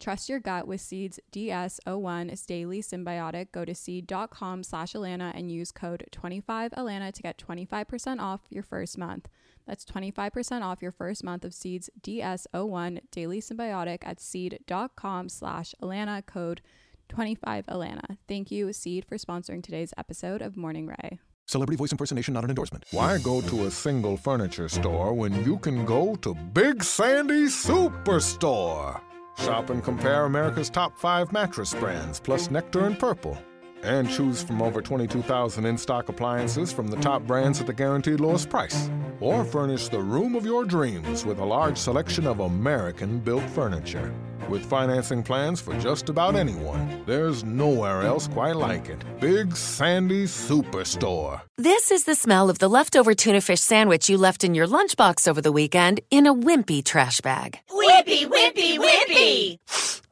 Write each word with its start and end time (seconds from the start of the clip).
Trust 0.00 0.30
your 0.30 0.40
gut 0.40 0.66
with 0.66 0.80
Seeds 0.80 1.20
DS-01 1.30 2.32
is 2.32 2.46
daily 2.46 2.80
synbiotic. 2.80 3.52
Go 3.52 3.66
to 3.66 3.74
seed.com 3.74 4.64
slash 4.64 4.94
Allana 4.94 5.30
and 5.34 5.52
use 5.52 5.70
code 5.70 6.06
25Allana 6.10 7.12
to 7.12 7.22
get 7.22 7.36
25% 7.36 8.18
off 8.18 8.40
your 8.48 8.62
first 8.62 8.96
month. 8.96 9.28
That's 9.66 9.84
25% 9.84 10.62
off 10.62 10.80
your 10.80 10.90
first 10.90 11.22
month 11.22 11.44
of 11.44 11.52
Seeds 11.52 11.90
DS-01 12.02 13.00
Daily 13.10 13.40
synbiotic 13.42 13.98
at 14.02 14.20
seed.com 14.20 15.28
slash 15.28 15.74
Allana 15.82 16.24
code 16.24 16.62
25Allana. 17.10 18.16
Thank 18.26 18.50
you, 18.50 18.72
Seed, 18.72 19.04
for 19.04 19.18
sponsoring 19.18 19.62
today's 19.62 19.92
episode 19.98 20.40
of 20.40 20.56
Morning 20.56 20.86
Rae. 20.86 21.18
Celebrity 21.44 21.76
voice 21.76 21.92
impersonation 21.92 22.32
not 22.32 22.44
an 22.44 22.50
endorsement. 22.50 22.84
Why 22.90 23.18
go 23.18 23.42
to 23.42 23.66
a 23.66 23.70
single 23.70 24.16
furniture 24.16 24.68
store 24.68 25.12
when 25.12 25.44
you 25.44 25.58
can 25.58 25.84
go 25.84 26.14
to 26.16 26.32
Big 26.32 26.82
Sandy 26.82 27.46
Superstore? 27.46 29.02
Shop 29.38 29.70
and 29.70 29.82
compare 29.82 30.24
America's 30.24 30.70
top 30.70 30.98
five 30.98 31.32
mattress 31.32 31.74
brands, 31.74 32.20
plus 32.20 32.50
Nectar 32.50 32.86
and 32.86 32.98
Purple. 32.98 33.38
And 33.82 34.10
choose 34.10 34.42
from 34.42 34.60
over 34.60 34.82
22,000 34.82 35.64
in 35.64 35.78
stock 35.78 36.08
appliances 36.08 36.72
from 36.72 36.88
the 36.88 36.98
top 36.98 37.22
brands 37.22 37.60
at 37.60 37.66
the 37.66 37.72
guaranteed 37.72 38.20
lowest 38.20 38.50
price. 38.50 38.90
Or 39.20 39.44
furnish 39.44 39.88
the 39.88 40.00
room 40.00 40.34
of 40.34 40.44
your 40.44 40.64
dreams 40.64 41.24
with 41.24 41.38
a 41.38 41.44
large 41.44 41.78
selection 41.78 42.26
of 42.26 42.40
American 42.40 43.18
built 43.18 43.44
furniture. 43.50 44.12
With 44.48 44.64
financing 44.64 45.22
plans 45.22 45.60
for 45.60 45.78
just 45.78 46.08
about 46.08 46.34
anyone, 46.34 47.04
there's 47.06 47.44
nowhere 47.44 48.02
else 48.02 48.26
quite 48.26 48.56
like 48.56 48.88
it. 48.88 49.02
Big 49.20 49.54
Sandy 49.56 50.24
Superstore. 50.24 51.40
This 51.56 51.90
is 51.90 52.04
the 52.04 52.14
smell 52.14 52.50
of 52.50 52.58
the 52.58 52.68
leftover 52.68 53.14
tuna 53.14 53.40
fish 53.40 53.60
sandwich 53.60 54.08
you 54.08 54.18
left 54.18 54.42
in 54.42 54.54
your 54.54 54.66
lunchbox 54.66 55.28
over 55.28 55.40
the 55.40 55.52
weekend 55.52 56.00
in 56.10 56.26
a 56.26 56.34
wimpy 56.34 56.84
trash 56.84 57.20
bag. 57.20 57.60
Wimpy, 57.70 58.26
wimpy, 58.26 58.78
wimpy! 58.78 59.58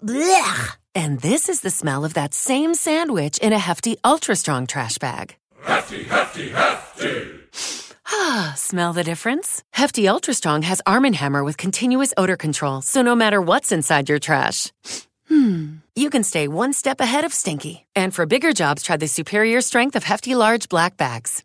Blech! 0.04 0.76
And 0.98 1.20
this 1.20 1.48
is 1.48 1.60
the 1.60 1.70
smell 1.70 2.04
of 2.04 2.14
that 2.14 2.34
same 2.34 2.74
sandwich 2.74 3.38
in 3.38 3.52
a 3.52 3.58
hefty, 3.58 3.96
ultra 4.02 4.34
strong 4.34 4.66
trash 4.66 4.98
bag. 4.98 5.36
Hefty, 5.62 6.02
hefty, 6.02 6.48
hefty! 6.48 7.38
Ah, 8.10 8.54
smell 8.56 8.92
the 8.92 9.04
difference? 9.04 9.62
Hefty 9.72 10.08
Ultra 10.08 10.34
Strong 10.34 10.62
has 10.62 10.82
Arm 10.86 11.04
& 11.04 11.12
Hammer 11.12 11.44
with 11.44 11.56
continuous 11.56 12.12
odor 12.16 12.36
control, 12.36 12.82
so 12.82 13.00
no 13.00 13.14
matter 13.14 13.40
what's 13.40 13.70
inside 13.70 14.08
your 14.08 14.18
trash, 14.18 14.72
hmm, 15.28 15.76
you 15.94 16.10
can 16.10 16.24
stay 16.24 16.48
one 16.48 16.72
step 16.72 17.00
ahead 17.00 17.24
of 17.24 17.32
stinky. 17.32 17.86
And 17.94 18.12
for 18.12 18.26
bigger 18.26 18.52
jobs, 18.52 18.82
try 18.82 18.96
the 18.96 19.06
superior 19.06 19.60
strength 19.60 19.94
of 19.94 20.02
Hefty 20.02 20.34
Large 20.34 20.68
Black 20.68 20.96
Bags. 20.96 21.44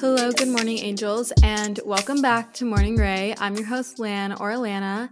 Hello, 0.00 0.32
good 0.32 0.48
morning, 0.48 0.78
angels, 0.78 1.30
and 1.42 1.78
welcome 1.84 2.22
back 2.22 2.54
to 2.54 2.64
Morning 2.64 2.96
Rae. 2.96 3.34
I'm 3.38 3.54
your 3.54 3.66
host, 3.66 3.98
Lan 3.98 4.32
or 4.32 4.50
Allana, 4.50 5.10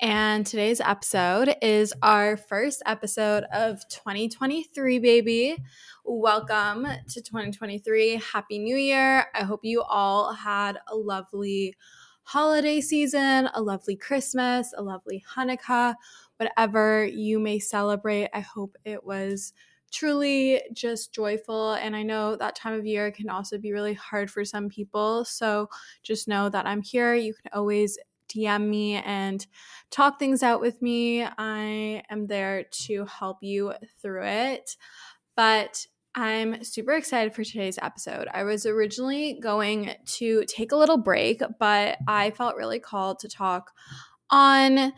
and 0.00 0.46
today's 0.46 0.80
episode 0.80 1.56
is 1.60 1.92
our 2.02 2.36
first 2.36 2.80
episode 2.86 3.42
of 3.52 3.80
2023, 3.88 5.00
baby. 5.00 5.56
Welcome 6.04 6.84
to 6.84 7.20
2023. 7.20 8.22
Happy 8.32 8.60
New 8.60 8.76
Year. 8.76 9.26
I 9.34 9.42
hope 9.42 9.64
you 9.64 9.82
all 9.82 10.32
had 10.32 10.78
a 10.86 10.94
lovely 10.94 11.74
holiday 12.22 12.80
season, 12.80 13.50
a 13.54 13.60
lovely 13.60 13.96
Christmas, 13.96 14.72
a 14.76 14.82
lovely 14.82 15.24
Hanukkah, 15.34 15.96
whatever 16.36 17.04
you 17.04 17.40
may 17.40 17.58
celebrate. 17.58 18.28
I 18.32 18.40
hope 18.40 18.76
it 18.84 19.02
was 19.02 19.52
truly 19.90 20.62
just 20.72 21.12
joyful. 21.12 21.72
And 21.74 21.96
I 21.96 22.02
know 22.02 22.36
that 22.36 22.56
time 22.56 22.74
of 22.74 22.86
year 22.86 23.10
can 23.10 23.28
also 23.28 23.58
be 23.58 23.72
really 23.72 23.94
hard 23.94 24.30
for 24.30 24.44
some 24.44 24.68
people. 24.68 25.24
So 25.24 25.68
just 26.02 26.28
know 26.28 26.48
that 26.48 26.66
I'm 26.66 26.82
here. 26.82 27.14
You 27.14 27.34
can 27.34 27.50
always 27.52 27.98
DM 28.28 28.68
me 28.68 28.96
and 28.96 29.46
talk 29.90 30.18
things 30.18 30.42
out 30.42 30.60
with 30.60 30.80
me. 30.82 31.24
I 31.24 32.02
am 32.10 32.26
there 32.26 32.64
to 32.84 33.06
help 33.06 33.38
you 33.42 33.72
through 34.02 34.24
it. 34.24 34.76
But 35.34 35.86
I'm 36.14 36.64
super 36.64 36.92
excited 36.94 37.34
for 37.34 37.44
today's 37.44 37.78
episode. 37.80 38.28
I 38.32 38.42
was 38.42 38.66
originally 38.66 39.38
going 39.40 39.94
to 40.04 40.44
take 40.48 40.72
a 40.72 40.76
little 40.76 40.96
break, 40.96 41.42
but 41.60 41.98
I 42.08 42.30
felt 42.32 42.56
really 42.56 42.80
called 42.80 43.20
to 43.20 43.28
talk 43.28 43.70
on 44.30 44.92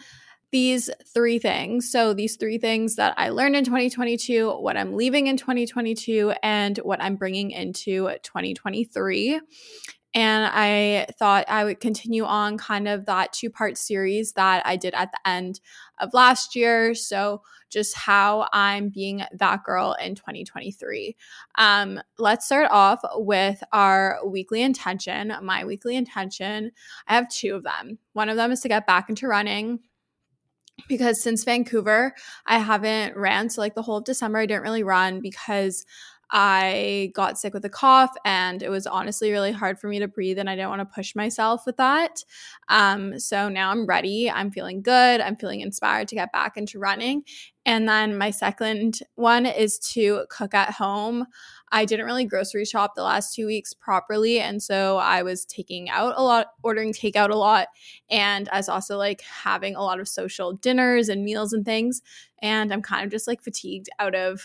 these 0.53 0.91
three 1.06 1.38
things. 1.38 1.91
So, 1.91 2.12
these 2.12 2.37
three 2.37 2.59
things 2.59 2.97
that 2.97 3.15
I 3.16 3.31
learned 3.31 3.56
in 3.56 3.65
2022, 3.65 4.50
what 4.50 4.77
I'm 4.77 4.94
leaving 4.94 5.27
in 5.28 5.37
2022, 5.37 6.33
and 6.43 6.78
what 6.78 7.03
I'm 7.03 7.16
bringing 7.16 7.50
into 7.50 8.11
2023. 8.22 9.41
And 10.12 10.50
I 10.53 11.06
thought 11.21 11.44
I 11.49 11.62
would 11.62 11.78
continue 11.78 12.25
on 12.25 12.59
kind 12.59 12.89
of 12.89 13.06
that 13.06 13.33
two 13.33 13.49
part 13.49 13.78
series 13.78 14.33
that 14.33 14.66
I 14.66 14.75
did 14.75 14.93
at 14.94 15.12
the 15.12 15.28
end 15.28 15.60
of 16.00 16.12
last 16.15 16.56
year. 16.56 16.94
So, 16.94 17.43
just 17.71 17.94
how 17.94 18.49
I'm 18.53 18.89
being 18.89 19.22
that 19.33 19.62
girl 19.62 19.97
in 20.03 20.16
2023. 20.16 21.16
Um, 21.55 22.00
let's 22.19 22.47
start 22.47 22.66
off 22.72 23.00
with 23.15 23.62
our 23.72 24.19
weekly 24.27 24.62
intention. 24.62 25.33
My 25.43 25.65
weekly 25.65 25.94
intention, 25.94 26.72
I 27.06 27.15
have 27.15 27.28
two 27.28 27.55
of 27.55 27.62
them. 27.62 27.99
One 28.12 28.28
of 28.28 28.37
them 28.37 28.50
is 28.50 28.60
to 28.62 28.69
get 28.69 28.89
back 28.89 29.09
into 29.09 29.28
running 29.28 29.78
because 30.88 31.22
since 31.22 31.44
Vancouver, 31.44 32.14
I 32.46 32.58
haven't 32.58 33.16
ran. 33.16 33.50
So, 33.50 33.60
like 33.60 33.74
the 33.74 33.82
whole 33.82 33.98
of 33.98 34.04
December, 34.04 34.38
I 34.38 34.46
didn't 34.46 34.62
really 34.62 34.82
run 34.82 35.20
because 35.20 35.84
I 36.32 37.10
got 37.14 37.38
sick 37.38 37.52
with 37.52 37.64
a 37.64 37.68
cough 37.68 38.14
and 38.24 38.62
it 38.62 38.68
was 38.68 38.86
honestly 38.86 39.32
really 39.32 39.50
hard 39.50 39.80
for 39.80 39.88
me 39.88 39.98
to 39.98 40.06
breathe 40.06 40.38
and 40.38 40.48
I 40.48 40.54
didn't 40.54 40.68
want 40.68 40.80
to 40.80 40.94
push 40.94 41.16
myself 41.16 41.62
with 41.66 41.76
that. 41.78 42.24
Um, 42.68 43.18
so 43.18 43.48
now 43.48 43.70
I'm 43.70 43.84
ready. 43.84 44.30
I'm 44.30 44.52
feeling 44.52 44.80
good. 44.80 45.20
I'm 45.20 45.36
feeling 45.36 45.60
inspired 45.60 46.06
to 46.08 46.14
get 46.14 46.30
back 46.32 46.56
into 46.56 46.78
running. 46.78 47.24
And 47.66 47.88
then 47.88 48.16
my 48.16 48.30
second 48.30 49.00
one 49.16 49.44
is 49.44 49.78
to 49.92 50.24
cook 50.30 50.54
at 50.54 50.70
home. 50.70 51.26
I 51.72 51.84
didn't 51.84 52.06
really 52.06 52.25
grocery 52.25 52.64
shop 52.64 52.94
the 52.94 53.03
last 53.03 53.34
two 53.34 53.47
weeks 53.47 53.72
properly. 53.72 54.41
And 54.41 54.62
so 54.62 54.98
I 54.98 55.22
was 55.22 55.44
taking 55.44 55.88
out 55.88 56.14
a 56.16 56.22
lot, 56.22 56.48
ordering 56.62 56.92
takeout 56.92 57.31
a 57.31 57.36
lot. 57.36 57.69
And 58.10 58.48
I 58.50 58.56
was 58.56 58.69
also 58.69 58.97
like 58.97 59.20
having 59.22 59.76
a 59.76 59.82
lot 59.82 60.00
of 60.00 60.09
social 60.09 60.53
dinners 60.53 61.09
and 61.09 61.25
meals 61.25 61.53
and 61.53 61.64
things. 61.64 62.03
And 62.42 62.72
I'm 62.72 62.82
kind 62.82 63.04
of 63.04 63.10
just 63.10 63.28
like 63.28 63.42
fatigued 63.42 63.88
out 63.98 64.14
of 64.14 64.44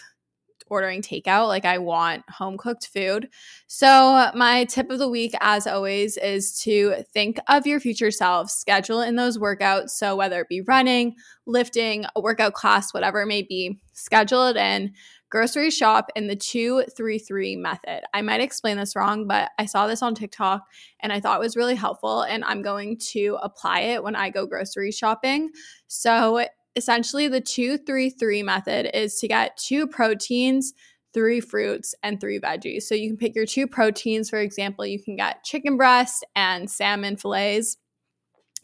ordering 0.68 1.02
takeout. 1.02 1.48
Like 1.48 1.66
I 1.66 1.78
want 1.78 2.24
home 2.30 2.58
cooked 2.58 2.88
food. 2.88 3.30
So, 3.68 4.32
my 4.34 4.66
tip 4.66 4.90
of 4.90 5.00
the 5.00 5.10
week, 5.10 5.34
as 5.42 5.68
always, 5.68 6.18
is 6.18 6.60
to 6.62 7.04
think 7.14 7.38
of 7.48 7.68
your 7.68 7.80
future 7.80 8.12
self, 8.12 8.50
schedule 8.50 9.02
in 9.02 9.16
those 9.16 9.38
workouts. 9.38 9.92
So, 9.92 10.16
whether 10.16 10.42
it 10.42 10.50
be 10.50 10.62
running, 10.62 11.16
lifting, 11.46 12.06
a 12.16 12.22
workout 12.22 12.54
class, 12.54 12.94
whatever 12.94 13.22
it 13.22 13.28
may 13.28 13.44
be, 13.44 13.80
schedule 13.94 14.48
it 14.48 14.58
in. 14.58 14.94
Grocery 15.30 15.72
shop 15.72 16.12
in 16.16 16.28
the 16.28 16.36
233 16.36 17.56
method. 17.56 18.02
I 18.14 18.22
might 18.22 18.42
explain 18.42 18.78
this 18.78 18.96
wrong, 18.96 19.28
but 19.28 19.52
I 19.58 19.66
saw 19.66 19.88
this 19.88 20.02
on 20.02 20.16
TikTok 20.16 20.62
and 21.02 21.12
I 21.12 21.20
thought 21.20 21.38
it 21.38 21.44
was 21.44 21.58
really 21.58 21.76
helpful. 21.76 22.22
And 22.22 22.44
I'm 22.46 22.62
going 22.62 22.98
to 23.12 23.38
apply 23.42 23.82
it 23.82 24.04
when 24.04 24.16
I 24.16 24.30
go 24.30 24.46
grocery 24.46 24.92
shopping. 24.92 25.50
So, 25.88 26.46
essentially 26.76 27.28
the 27.28 27.42
233 27.42 28.44
method 28.44 28.98
is 28.98 29.16
to 29.20 29.28
get 29.28 29.58
two 29.58 29.88
proteins, 29.88 30.74
three 31.14 31.40
fruits, 31.40 31.96
and 32.04 32.20
three 32.20 32.40
veggies. 32.40 32.84
So 32.84 32.96
you 32.96 33.10
can 33.10 33.18
pick 33.18 33.36
your 33.36 33.46
two 33.46 33.68
proteins. 33.68 34.30
For 34.30 34.40
example, 34.40 34.86
you 34.86 35.02
can 35.02 35.16
get 35.16 35.44
chicken 35.44 35.78
breast 35.78 36.26
and 36.36 36.70
salmon 36.70 37.16
fillets. 37.16 37.78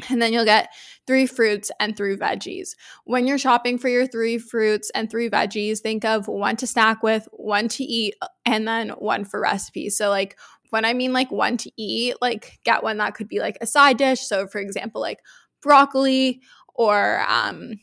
And 0.09 0.21
then 0.21 0.33
you'll 0.33 0.45
get 0.45 0.69
three 1.07 1.25
fruits 1.25 1.71
and 1.79 1.95
three 1.95 2.15
veggies. 2.15 2.69
When 3.05 3.27
you're 3.27 3.37
shopping 3.37 3.77
for 3.77 3.89
your 3.89 4.07
three 4.07 4.37
fruits 4.37 4.91
and 4.95 5.09
three 5.09 5.29
veggies, 5.29 5.79
think 5.79 6.05
of 6.05 6.27
one 6.27 6.55
to 6.57 6.67
snack 6.67 7.03
with, 7.03 7.27
one 7.31 7.67
to 7.69 7.83
eat, 7.83 8.15
and 8.45 8.67
then 8.67 8.89
one 8.89 9.25
for 9.25 9.39
recipes. 9.41 9.97
So, 9.97 10.09
like, 10.09 10.37
when 10.69 10.85
I 10.85 10.93
mean 10.93 11.13
like 11.13 11.31
one 11.31 11.57
to 11.57 11.71
eat, 11.77 12.15
like, 12.21 12.59
get 12.63 12.83
one 12.83 12.97
that 12.97 13.15
could 13.15 13.27
be 13.27 13.39
like 13.39 13.57
a 13.61 13.65
side 13.65 13.97
dish. 13.97 14.21
So, 14.21 14.47
for 14.47 14.59
example, 14.59 15.01
like 15.01 15.19
broccoli 15.61 16.41
or 16.73 17.23
um, 17.27 17.73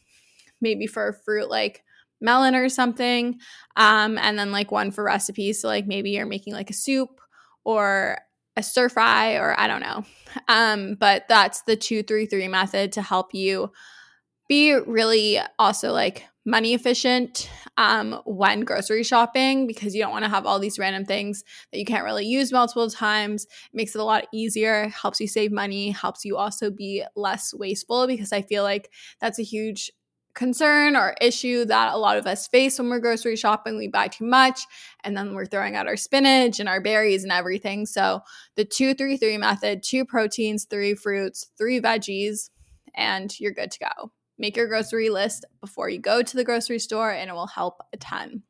maybe 0.60 0.86
for 0.86 1.08
a 1.08 1.14
fruit 1.14 1.50
like 1.50 1.84
melon 2.20 2.54
or 2.54 2.68
something. 2.68 3.38
Um, 3.76 4.18
and 4.18 4.38
then 4.38 4.50
like 4.50 4.70
one 4.72 4.90
for 4.90 5.04
recipes. 5.04 5.60
So, 5.60 5.68
like, 5.68 5.86
maybe 5.86 6.10
you're 6.10 6.26
making 6.26 6.54
like 6.54 6.70
a 6.70 6.74
soup 6.74 7.20
or 7.64 8.18
a 8.58 8.62
stir 8.62 8.88
fry 8.88 9.34
or 9.34 9.58
I 9.58 9.68
don't 9.68 9.80
know. 9.80 10.04
Um, 10.48 10.96
but 10.98 11.24
that's 11.28 11.62
the 11.62 11.76
233 11.76 12.48
method 12.48 12.92
to 12.92 13.02
help 13.02 13.32
you 13.32 13.72
be 14.48 14.74
really 14.74 15.38
also 15.58 15.92
like 15.92 16.24
money 16.44 16.72
efficient 16.72 17.50
um, 17.76 18.20
when 18.24 18.60
grocery 18.60 19.02
shopping 19.02 19.66
because 19.66 19.94
you 19.94 20.02
don't 20.02 20.10
want 20.10 20.24
to 20.24 20.30
have 20.30 20.46
all 20.46 20.58
these 20.58 20.78
random 20.78 21.04
things 21.04 21.44
that 21.70 21.78
you 21.78 21.84
can't 21.84 22.04
really 22.04 22.24
use 22.24 22.50
multiple 22.50 22.90
times. 22.90 23.44
It 23.44 23.76
makes 23.76 23.94
it 23.94 24.00
a 24.00 24.04
lot 24.04 24.26
easier, 24.32 24.88
helps 24.88 25.20
you 25.20 25.28
save 25.28 25.52
money, 25.52 25.90
helps 25.90 26.24
you 26.24 26.36
also 26.36 26.70
be 26.70 27.04
less 27.14 27.52
wasteful 27.54 28.06
because 28.06 28.32
I 28.32 28.42
feel 28.42 28.62
like 28.62 28.90
that's 29.20 29.38
a 29.38 29.42
huge 29.44 29.90
concern 30.38 30.94
or 30.94 31.16
issue 31.20 31.64
that 31.64 31.92
a 31.92 31.98
lot 31.98 32.16
of 32.16 32.26
us 32.26 32.46
face 32.46 32.78
when 32.78 32.88
we're 32.88 33.00
grocery 33.00 33.34
shopping. 33.34 33.76
We 33.76 33.88
buy 33.88 34.06
too 34.06 34.24
much 34.24 34.60
and 35.02 35.16
then 35.16 35.34
we're 35.34 35.46
throwing 35.46 35.74
out 35.74 35.88
our 35.88 35.96
spinach 35.96 36.60
and 36.60 36.68
our 36.68 36.80
berries 36.80 37.24
and 37.24 37.32
everything. 37.32 37.86
So, 37.86 38.20
the 38.54 38.64
233 38.64 39.36
method 39.36 39.82
two 39.82 40.04
proteins, 40.04 40.64
three 40.64 40.94
fruits, 40.94 41.48
three 41.58 41.80
veggies, 41.80 42.50
and 42.94 43.38
you're 43.40 43.52
good 43.52 43.72
to 43.72 43.80
go. 43.80 44.12
Make 44.38 44.56
your 44.56 44.68
grocery 44.68 45.10
list 45.10 45.44
before 45.60 45.88
you 45.88 45.98
go 45.98 46.22
to 46.22 46.36
the 46.36 46.44
grocery 46.44 46.78
store, 46.78 47.10
and 47.10 47.28
it 47.28 47.32
will 47.32 47.48
help 47.48 47.82
a 47.92 47.96
ton. 47.96 48.44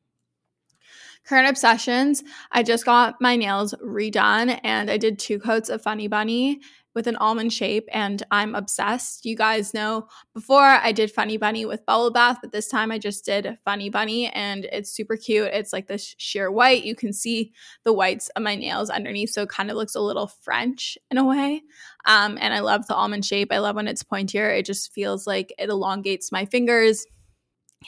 Current 1.24 1.48
obsessions. 1.48 2.22
I 2.52 2.62
just 2.62 2.84
got 2.84 3.16
my 3.20 3.36
nails 3.36 3.74
redone 3.82 4.60
and 4.62 4.90
I 4.90 4.96
did 4.96 5.18
two 5.18 5.38
coats 5.38 5.68
of 5.68 5.82
Funny 5.82 6.08
Bunny 6.08 6.60
with 6.98 7.06
an 7.06 7.16
almond 7.18 7.52
shape 7.52 7.88
and 7.92 8.24
I'm 8.32 8.56
obsessed. 8.56 9.24
You 9.24 9.36
guys 9.36 9.72
know 9.72 10.08
before 10.34 10.64
I 10.64 10.90
did 10.90 11.12
Funny 11.12 11.36
Bunny 11.36 11.64
with 11.64 11.86
Bubble 11.86 12.10
Bath, 12.10 12.38
but 12.42 12.50
this 12.50 12.66
time 12.66 12.90
I 12.90 12.98
just 12.98 13.24
did 13.24 13.56
Funny 13.64 13.88
Bunny 13.88 14.26
and 14.26 14.64
it's 14.72 14.90
super 14.90 15.16
cute. 15.16 15.50
It's 15.52 15.72
like 15.72 15.86
this 15.86 16.16
sheer 16.18 16.50
white. 16.50 16.82
You 16.82 16.96
can 16.96 17.12
see 17.12 17.52
the 17.84 17.92
whites 17.92 18.30
of 18.30 18.42
my 18.42 18.56
nails 18.56 18.90
underneath, 18.90 19.30
so 19.30 19.42
it 19.42 19.48
kind 19.48 19.70
of 19.70 19.76
looks 19.76 19.94
a 19.94 20.00
little 20.00 20.26
French 20.26 20.98
in 21.08 21.18
a 21.18 21.24
way. 21.24 21.62
Um, 22.04 22.36
and 22.40 22.52
I 22.52 22.58
love 22.58 22.88
the 22.88 22.96
almond 22.96 23.24
shape. 23.24 23.52
I 23.52 23.58
love 23.58 23.76
when 23.76 23.86
it's 23.86 24.02
pointier. 24.02 24.58
It 24.58 24.66
just 24.66 24.92
feels 24.92 25.24
like 25.24 25.54
it 25.56 25.70
elongates 25.70 26.32
my 26.32 26.46
fingers, 26.46 27.06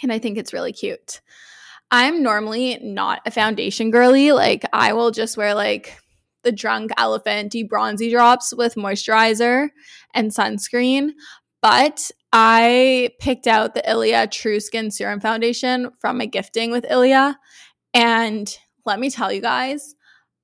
and 0.04 0.12
I 0.12 0.20
think 0.20 0.38
it's 0.38 0.52
really 0.52 0.72
cute. 0.72 1.20
I'm 1.90 2.22
normally 2.22 2.78
not 2.80 3.22
a 3.26 3.32
foundation 3.32 3.90
girly. 3.90 4.30
Like 4.30 4.64
I 4.72 4.92
will 4.92 5.10
just 5.10 5.36
wear 5.36 5.52
like 5.54 5.98
the 6.42 6.52
Drunk 6.52 6.90
Elephant 6.96 7.54
Bronzy 7.68 8.10
Drops 8.10 8.54
with 8.54 8.74
moisturizer 8.74 9.68
and 10.14 10.30
sunscreen. 10.30 11.10
But 11.62 12.10
I 12.32 13.10
picked 13.20 13.46
out 13.46 13.74
the 13.74 13.88
Ilia 13.90 14.26
True 14.26 14.60
Skin 14.60 14.90
Serum 14.90 15.20
Foundation 15.20 15.90
from 16.00 16.18
my 16.18 16.26
gifting 16.26 16.70
with 16.70 16.90
Ilia. 16.90 17.38
And 17.92 18.56
let 18.86 18.98
me 19.00 19.10
tell 19.10 19.32
you 19.32 19.40
guys, 19.42 19.94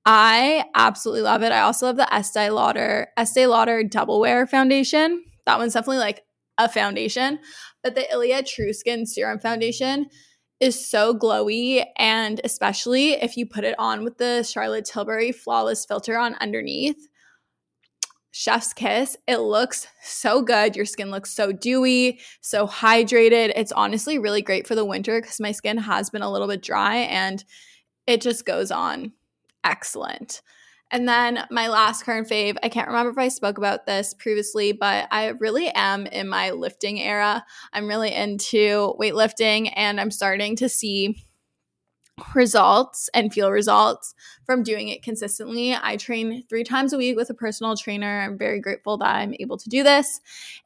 I 0.05 0.65
absolutely 0.75 1.23
love 1.23 1.43
it. 1.43 1.51
I 1.51 1.61
also 1.61 1.87
love 1.87 1.97
the 1.97 2.13
Estee 2.13 2.49
Lauder, 2.49 3.07
Estee 3.17 3.47
Lauder 3.47 3.83
Double 3.83 4.19
Wear 4.19 4.45
Foundation. 4.45 5.23
That 5.45 5.59
one's 5.59 5.73
definitely 5.73 5.97
like 5.97 6.23
a 6.57 6.69
foundation. 6.69 7.39
But 7.83 7.95
the 7.95 8.11
Ilia 8.11 8.43
True 8.43 8.73
Skin 8.73 9.05
Serum 9.05 9.39
Foundation 9.39 10.07
is 10.59 10.87
so 10.87 11.13
glowy 11.13 11.85
and 11.97 12.41
especially 12.43 13.11
if 13.11 13.37
you 13.37 13.45
put 13.45 13.63
it 13.63 13.75
on 13.77 14.03
with 14.03 14.17
the 14.17 14.43
Charlotte 14.43 14.85
Tilbury 14.85 15.31
flawless 15.31 15.85
filter 15.85 16.17
on 16.17 16.35
underneath 16.35 17.07
chef's 18.31 18.73
kiss. 18.73 19.17
It 19.27 19.37
looks 19.37 19.87
so 20.03 20.41
good. 20.41 20.75
Your 20.75 20.85
skin 20.85 21.09
looks 21.09 21.31
so 21.31 21.51
dewy 21.51 22.19
so 22.41 22.67
hydrated. 22.67 23.51
It's 23.55 23.71
honestly 23.71 24.19
really 24.19 24.41
great 24.41 24.67
for 24.67 24.75
the 24.75 24.85
winter 24.85 25.19
because 25.19 25.39
my 25.39 25.51
skin 25.51 25.77
has 25.77 26.09
been 26.09 26.21
a 26.21 26.31
little 26.31 26.47
bit 26.47 26.61
dry 26.61 26.97
and 26.97 27.43
it 28.05 28.21
just 28.21 28.45
goes 28.45 28.71
on 28.71 29.13
excellent 29.63 30.41
and 30.91 31.07
then 31.07 31.45
my 31.51 31.67
last 31.67 32.03
current 32.03 32.29
fave, 32.29 32.57
I 32.63 32.69
can't 32.69 32.87
remember 32.87 33.11
if 33.11 33.17
I 33.17 33.27
spoke 33.27 33.57
about 33.57 33.85
this 33.85 34.13
previously, 34.13 34.71
but 34.71 35.07
I 35.11 35.27
really 35.39 35.69
am 35.69 36.07
in 36.07 36.27
my 36.27 36.51
lifting 36.51 36.99
era. 37.01 37.43
I'm 37.73 37.87
really 37.87 38.13
into 38.13 38.95
weightlifting 38.99 39.71
and 39.75 39.99
I'm 39.99 40.11
starting 40.11 40.55
to 40.57 40.69
see 40.69 41.26
results 42.33 43.09
and 43.13 43.31
feel 43.31 43.51
results 43.51 44.15
from 44.45 44.63
doing 44.63 44.89
it 44.89 45.03
consistently. 45.03 45.75
I 45.75 45.97
train 45.97 46.43
three 46.49 46.63
times 46.63 46.93
a 46.93 46.97
week 46.97 47.15
with 47.15 47.29
a 47.29 47.35
personal 47.35 47.75
trainer. 47.75 48.21
I'm 48.21 48.37
very 48.37 48.59
grateful 48.59 48.97
that 48.97 49.15
I'm 49.15 49.35
able 49.39 49.57
to 49.57 49.69
do 49.69 49.83
this. 49.83 50.19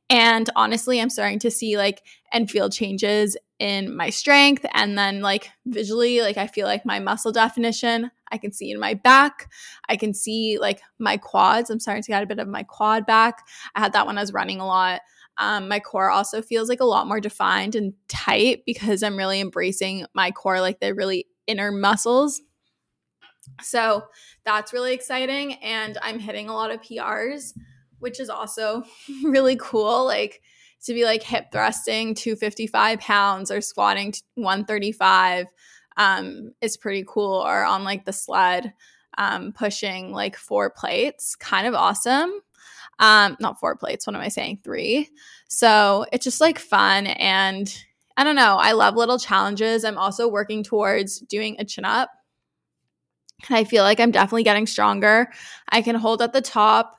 And 0.09 0.49
honestly, 0.55 1.01
I'm 1.01 1.09
starting 1.09 1.39
to 1.39 1.51
see 1.51 1.77
like 1.77 2.03
and 2.31 2.49
feel 2.49 2.69
changes 2.69 3.37
in 3.59 3.95
my 3.95 4.09
strength 4.09 4.65
and 4.73 4.97
then 4.97 5.21
like 5.21 5.49
visually, 5.65 6.21
like 6.21 6.37
I 6.37 6.47
feel 6.47 6.67
like 6.67 6.85
my 6.85 6.99
muscle 6.99 7.31
definition 7.31 8.11
I 8.31 8.37
can 8.37 8.51
see 8.51 8.71
in 8.71 8.79
my 8.79 8.93
back. 8.93 9.51
I 9.89 9.97
can 9.97 10.13
see 10.13 10.57
like 10.59 10.81
my 10.99 11.17
quads. 11.17 11.69
I'm 11.69 11.79
starting 11.79 12.03
to 12.03 12.11
get 12.11 12.23
a 12.23 12.27
bit 12.27 12.39
of 12.39 12.47
my 12.47 12.63
quad 12.63 13.05
back. 13.05 13.45
I 13.75 13.81
had 13.81 13.93
that 13.93 14.07
when 14.07 14.17
I 14.17 14.21
was 14.21 14.33
running 14.33 14.59
a 14.59 14.65
lot. 14.65 15.01
Um, 15.37 15.67
my 15.67 15.79
core 15.79 16.11
also 16.11 16.41
feels 16.41 16.69
like 16.69 16.81
a 16.81 16.85
lot 16.85 17.07
more 17.07 17.19
defined 17.19 17.75
and 17.75 17.93
tight 18.07 18.63
because 18.65 19.01
I'm 19.01 19.17
really 19.17 19.39
embracing 19.39 20.05
my 20.13 20.31
core, 20.31 20.61
like 20.61 20.79
the 20.79 20.93
really 20.93 21.27
inner 21.51 21.71
muscles. 21.71 22.41
So 23.61 24.05
that's 24.45 24.73
really 24.73 24.93
exciting. 24.93 25.53
And 25.55 25.97
I'm 26.01 26.19
hitting 26.19 26.49
a 26.49 26.53
lot 26.53 26.71
of 26.71 26.81
PRs, 26.81 27.53
which 27.99 28.19
is 28.19 28.29
also 28.29 28.83
really 29.23 29.57
cool. 29.57 30.05
Like 30.05 30.41
to 30.85 30.93
be 30.93 31.05
like 31.05 31.23
hip 31.23 31.51
thrusting 31.51 32.15
255 32.15 32.99
pounds 32.99 33.51
or 33.51 33.61
squatting 33.61 34.13
135 34.35 35.45
um, 35.97 36.51
is 36.61 36.77
pretty 36.77 37.03
cool. 37.07 37.43
Or 37.45 37.63
on 37.63 37.83
like 37.83 38.05
the 38.05 38.13
sled, 38.13 38.73
um, 39.17 39.51
pushing 39.51 40.11
like 40.11 40.35
four 40.37 40.69
plates, 40.69 41.35
kind 41.35 41.67
of 41.67 41.75
awesome. 41.75 42.31
Um, 42.99 43.35
not 43.39 43.59
four 43.59 43.75
plates, 43.75 44.05
what 44.05 44.15
am 44.15 44.21
I 44.21 44.27
saying? 44.27 44.59
Three. 44.63 45.09
So 45.47 46.05
it's 46.11 46.23
just 46.23 46.39
like 46.39 46.59
fun. 46.59 47.07
And 47.07 47.73
I 48.17 48.23
don't 48.23 48.35
know, 48.35 48.57
I 48.57 48.73
love 48.73 48.95
little 48.95 49.19
challenges. 49.19 49.83
I'm 49.83 49.97
also 49.97 50.27
working 50.27 50.63
towards 50.63 51.19
doing 51.19 51.55
a 51.59 51.65
chin 51.65 51.85
up. 51.85 52.09
And 53.47 53.57
I 53.57 53.63
feel 53.63 53.83
like 53.83 53.99
I'm 53.99 54.11
definitely 54.11 54.43
getting 54.43 54.67
stronger. 54.67 55.31
I 55.69 55.81
can 55.81 55.95
hold 55.95 56.21
at 56.21 56.33
the 56.33 56.41
top 56.41 56.95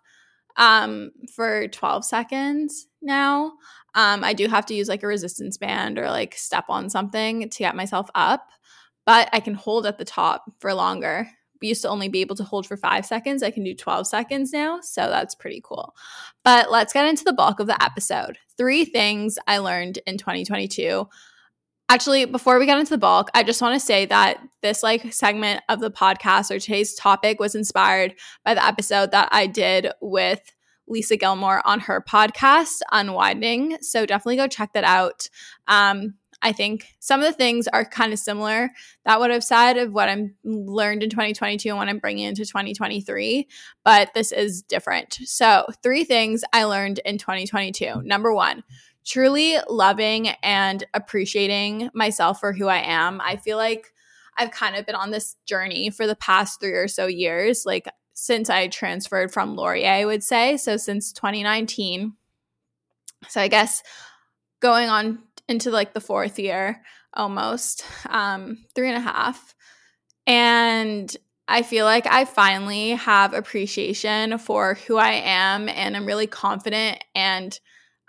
um, 0.57 1.13
for 1.35 1.69
12 1.69 2.05
seconds 2.05 2.89
now. 3.01 3.53
Um, 3.95 4.25
I 4.25 4.33
do 4.33 4.49
have 4.49 4.67
to 4.67 4.75
use 4.75 4.89
like 4.89 5.03
a 5.03 5.07
resistance 5.07 5.59
band 5.59 5.99
or 5.99 6.11
like 6.11 6.35
step 6.35 6.65
on 6.69 6.91
something 6.91 7.49
to 7.49 7.59
get 7.59 7.77
myself 7.77 8.09
up 8.15 8.49
but 9.07 9.29
I 9.33 9.41
can 9.41 9.55
hold 9.55 9.87
at 9.87 9.99
the 9.99 10.05
top 10.05 10.45
for 10.61 10.73
longer. 10.75 11.29
We 11.63 11.69
used 11.69 11.83
to 11.83 11.89
only 11.89 12.09
be 12.09 12.21
able 12.21 12.37
to 12.37 12.45
hold 12.45 12.67
for 12.67 12.77
five 12.77 13.07
seconds. 13.07 13.43
I 13.43 13.53
can 13.53 13.63
do 13.63 13.75
12 13.75 14.07
seconds 14.07 14.53
now. 14.53 14.81
So 14.83 15.09
that's 15.09 15.37
pretty 15.37 15.63
cool. 15.65 15.95
But 16.45 16.71
let's 16.71 16.93
get 16.93 17.07
into 17.07 17.25
the 17.25 17.33
bulk 17.33 17.61
of 17.61 17.69
the 17.69 17.83
episode. 17.83 18.37
Three 18.59 18.85
things 18.85 19.39
I 19.47 19.59
learned 19.59 20.01
in 20.07 20.19
2022. 20.19 21.09
Actually, 21.89 22.25
before 22.25 22.59
we 22.59 22.67
get 22.67 22.79
into 22.79 22.91
the 22.91 22.99
bulk, 22.99 23.31
I 23.35 23.43
just 23.45 23.63
want 23.63 23.75
to 23.75 23.87
say 23.87 24.07
that 24.07 24.41
this 24.61 24.83
like 24.83 25.13
segment 25.13 25.63
of 25.69 25.81
the 25.81 25.91
podcast 25.91 26.51
or 26.51 26.59
today's 26.59 26.95
topic 26.95 27.39
was 27.39 27.55
inspired 27.55 28.15
by 28.45 28.55
the 28.55 28.65
episode 28.65 29.13
that 29.13 29.29
I 29.31 29.47
did 29.47 29.89
with 30.01 30.41
Lisa 30.89 31.17
Gilmore 31.17 31.67
on 31.67 31.81
her 31.81 32.03
podcast, 32.03 32.81
Unwinding. 32.91 33.79
So 33.83 34.05
definitely 34.05 34.37
go 34.37 34.49
check 34.49 34.73
that 34.73 34.85
out. 34.85 35.29
Um, 35.69 36.15
I 36.43 36.53
think 36.53 36.89
some 36.99 37.21
of 37.21 37.27
the 37.27 37.33
things 37.33 37.69
are 37.69 37.85
kind 37.85 38.13
of 38.13 38.19
similar 38.19 38.71
that 39.05 39.21
would 39.21 39.31
have 39.31 39.45
said 39.45 39.77
of 39.77 39.93
what 39.93 40.09
I'm 40.09 40.35
learned 40.45 41.05
in 41.05 41.11
2022 41.11 41.69
and 41.69 41.79
what 41.79 41.89
I'm 41.89 42.01
bringing 42.01 42.25
into 42.25 42.45
2023, 42.45 43.49
but 43.85 44.13
this 44.15 44.33
is 44.33 44.63
different. 44.63 45.19
So, 45.25 45.67
three 45.83 46.05
things 46.05 46.43
I 46.53 46.65
learned 46.65 47.01
in 47.05 47.17
2022. 47.17 48.03
Number 48.03 48.35
one, 48.35 48.65
truly 49.05 49.57
loving 49.69 50.29
and 50.43 50.85
appreciating 50.95 51.91
myself 51.95 52.41
for 52.41 52.53
who 52.53 52.67
I 52.67 52.79
am. 52.79 53.21
I 53.21 53.37
feel 53.37 53.57
like 53.57 53.93
I've 54.37 54.51
kind 54.51 54.75
of 54.75 54.85
been 54.85 54.95
on 54.97 55.11
this 55.13 55.37
journey 55.47 55.91
for 55.91 56.07
the 56.07 56.17
past 56.17 56.61
three 56.61 56.73
or 56.73 56.89
so 56.89 57.07
years, 57.07 57.65
like 57.65 57.89
since 58.15 58.51
I 58.51 58.67
transferred 58.67 59.33
from 59.33 59.55
Laurier, 59.55 59.91
I 59.91 60.05
would 60.05 60.25
say. 60.25 60.57
So, 60.57 60.77
since 60.77 61.13
2019. 61.13 62.15
So, 63.29 63.41
I 63.41 63.47
guess 63.47 63.85
going 64.59 64.89
on 64.89 65.21
into 65.49 65.71
like 65.71 65.93
the 65.93 66.01
fourth 66.01 66.39
year 66.39 66.83
almost, 67.15 67.85
um, 68.09 68.59
three 68.75 68.89
and 68.89 68.97
a 68.97 69.01
half. 69.01 69.55
And 70.27 71.15
I 71.49 71.63
feel 71.63 71.85
like 71.85 72.07
I 72.07 72.25
finally 72.25 72.91
have 72.91 73.35
appreciation 73.35 74.39
for 74.39 74.75
who 74.87 74.97
I 74.97 75.13
am 75.13 75.69
and 75.69 75.97
I'm 75.97 76.07
really 76.07 76.27
confident 76.27 77.03
and 77.15 77.59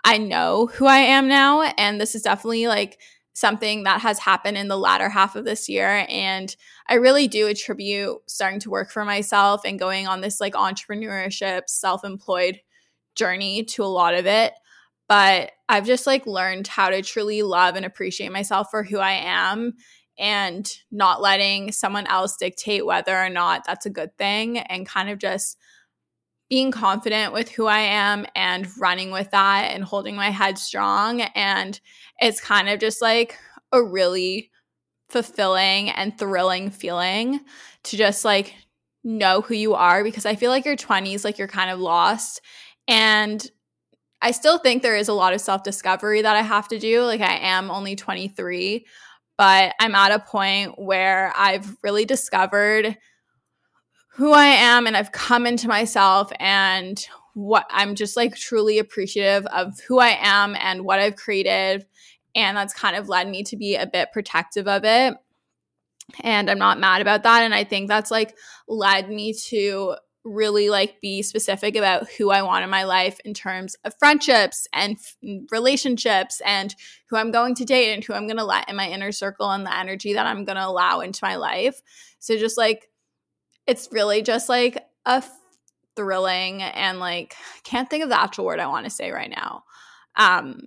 I 0.04 0.18
know 0.18 0.66
who 0.66 0.86
I 0.86 0.98
am 0.98 1.28
now. 1.28 1.62
And 1.62 2.00
this 2.00 2.14
is 2.14 2.22
definitely 2.22 2.68
like 2.68 2.98
something 3.34 3.82
that 3.82 4.00
has 4.00 4.18
happened 4.20 4.56
in 4.56 4.68
the 4.68 4.78
latter 4.78 5.08
half 5.08 5.34
of 5.34 5.44
this 5.44 5.68
year. 5.68 6.06
And 6.08 6.54
I 6.88 6.94
really 6.94 7.26
do 7.26 7.48
attribute 7.48 8.18
starting 8.26 8.60
to 8.60 8.70
work 8.70 8.90
for 8.90 9.04
myself 9.04 9.62
and 9.64 9.78
going 9.78 10.06
on 10.06 10.20
this 10.20 10.40
like 10.40 10.54
entrepreneurship, 10.54 11.62
self 11.66 12.04
employed 12.04 12.60
journey 13.16 13.64
to 13.64 13.82
a 13.82 13.86
lot 13.86 14.14
of 14.14 14.26
it. 14.26 14.52
But 15.08 15.52
I've 15.68 15.86
just 15.86 16.06
like 16.06 16.26
learned 16.26 16.66
how 16.66 16.90
to 16.90 17.02
truly 17.02 17.42
love 17.42 17.76
and 17.76 17.84
appreciate 17.84 18.32
myself 18.32 18.68
for 18.70 18.82
who 18.82 18.98
I 18.98 19.12
am 19.12 19.74
and 20.18 20.70
not 20.90 21.20
letting 21.20 21.72
someone 21.72 22.06
else 22.06 22.36
dictate 22.36 22.86
whether 22.86 23.16
or 23.16 23.28
not 23.28 23.64
that's 23.66 23.86
a 23.86 23.90
good 23.90 24.16
thing 24.16 24.58
and 24.58 24.86
kind 24.86 25.10
of 25.10 25.18
just 25.18 25.58
being 26.48 26.70
confident 26.70 27.32
with 27.32 27.50
who 27.50 27.66
I 27.66 27.80
am 27.80 28.26
and 28.36 28.68
running 28.78 29.10
with 29.10 29.30
that 29.30 29.72
and 29.72 29.82
holding 29.82 30.14
my 30.14 30.30
head 30.30 30.58
strong. 30.58 31.22
And 31.22 31.80
it's 32.20 32.40
kind 32.40 32.68
of 32.68 32.78
just 32.78 33.02
like 33.02 33.38
a 33.72 33.82
really 33.82 34.50
fulfilling 35.08 35.90
and 35.90 36.16
thrilling 36.18 36.70
feeling 36.70 37.40
to 37.84 37.96
just 37.96 38.24
like 38.24 38.54
know 39.02 39.40
who 39.40 39.54
you 39.54 39.74
are 39.74 40.04
because 40.04 40.26
I 40.26 40.34
feel 40.34 40.50
like 40.50 40.64
your 40.64 40.76
20s, 40.76 41.24
like 41.24 41.38
you're 41.38 41.48
kind 41.48 41.70
of 41.70 41.80
lost. 41.80 42.40
And 42.86 43.44
I 44.22 44.30
still 44.30 44.58
think 44.58 44.82
there 44.82 44.96
is 44.96 45.08
a 45.08 45.12
lot 45.12 45.34
of 45.34 45.40
self 45.40 45.62
discovery 45.62 46.22
that 46.22 46.36
I 46.36 46.42
have 46.42 46.68
to 46.68 46.78
do. 46.78 47.02
Like, 47.02 47.20
I 47.20 47.36
am 47.36 47.70
only 47.70 47.96
23, 47.96 48.86
but 49.36 49.74
I'm 49.80 49.94
at 49.94 50.12
a 50.12 50.18
point 50.18 50.78
where 50.78 51.32
I've 51.36 51.76
really 51.82 52.04
discovered 52.04 52.96
who 54.14 54.32
I 54.32 54.46
am 54.46 54.86
and 54.86 54.96
I've 54.96 55.12
come 55.12 55.46
into 55.46 55.66
myself 55.66 56.30
and 56.38 57.04
what 57.34 57.66
I'm 57.68 57.96
just 57.96 58.16
like 58.16 58.36
truly 58.36 58.78
appreciative 58.78 59.44
of 59.46 59.78
who 59.80 59.98
I 59.98 60.16
am 60.20 60.56
and 60.58 60.84
what 60.84 61.00
I've 61.00 61.16
created. 61.16 61.84
And 62.36 62.56
that's 62.56 62.72
kind 62.72 62.96
of 62.96 63.08
led 63.08 63.28
me 63.28 63.42
to 63.44 63.56
be 63.56 63.74
a 63.74 63.86
bit 63.86 64.12
protective 64.12 64.68
of 64.68 64.84
it. 64.84 65.16
And 66.20 66.50
I'm 66.50 66.58
not 66.58 66.78
mad 66.78 67.02
about 67.02 67.24
that. 67.24 67.42
And 67.42 67.54
I 67.54 67.64
think 67.64 67.88
that's 67.88 68.10
like 68.10 68.36
led 68.68 69.08
me 69.08 69.32
to 69.48 69.96
really 70.24 70.70
like 70.70 71.00
be 71.00 71.22
specific 71.22 71.76
about 71.76 72.10
who 72.12 72.30
I 72.30 72.42
want 72.42 72.64
in 72.64 72.70
my 72.70 72.84
life 72.84 73.20
in 73.24 73.34
terms 73.34 73.76
of 73.84 73.94
friendships 73.98 74.66
and 74.72 74.96
f- 74.96 75.16
relationships 75.50 76.40
and 76.44 76.74
who 77.10 77.16
I'm 77.16 77.30
going 77.30 77.54
to 77.56 77.64
date 77.64 77.92
and 77.92 78.02
who 78.02 78.14
I'm 78.14 78.26
going 78.26 78.38
to 78.38 78.44
let 78.44 78.68
in 78.68 78.76
my 78.76 78.88
inner 78.88 79.12
circle 79.12 79.50
and 79.50 79.66
the 79.66 79.76
energy 79.76 80.14
that 80.14 80.26
I'm 80.26 80.44
going 80.44 80.56
to 80.56 80.66
allow 80.66 81.00
into 81.00 81.20
my 81.22 81.36
life. 81.36 81.80
So 82.20 82.38
just 82.38 82.56
like 82.56 82.88
it's 83.66 83.88
really 83.92 84.22
just 84.22 84.48
like 84.48 84.76
a 85.06 85.16
f- 85.16 85.38
thrilling 85.94 86.62
and 86.62 87.00
like 87.00 87.34
can't 87.62 87.88
think 87.88 88.02
of 88.02 88.08
the 88.08 88.20
actual 88.20 88.46
word 88.46 88.60
I 88.60 88.66
want 88.66 88.84
to 88.84 88.90
say 88.90 89.10
right 89.10 89.30
now. 89.30 89.64
Um 90.16 90.62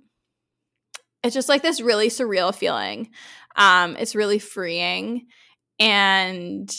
it's 1.24 1.34
just 1.34 1.48
like 1.48 1.62
this 1.62 1.80
really 1.80 2.08
surreal 2.08 2.54
feeling. 2.54 3.10
Um 3.56 3.96
it's 3.96 4.14
really 4.14 4.38
freeing 4.38 5.26
and 5.80 6.70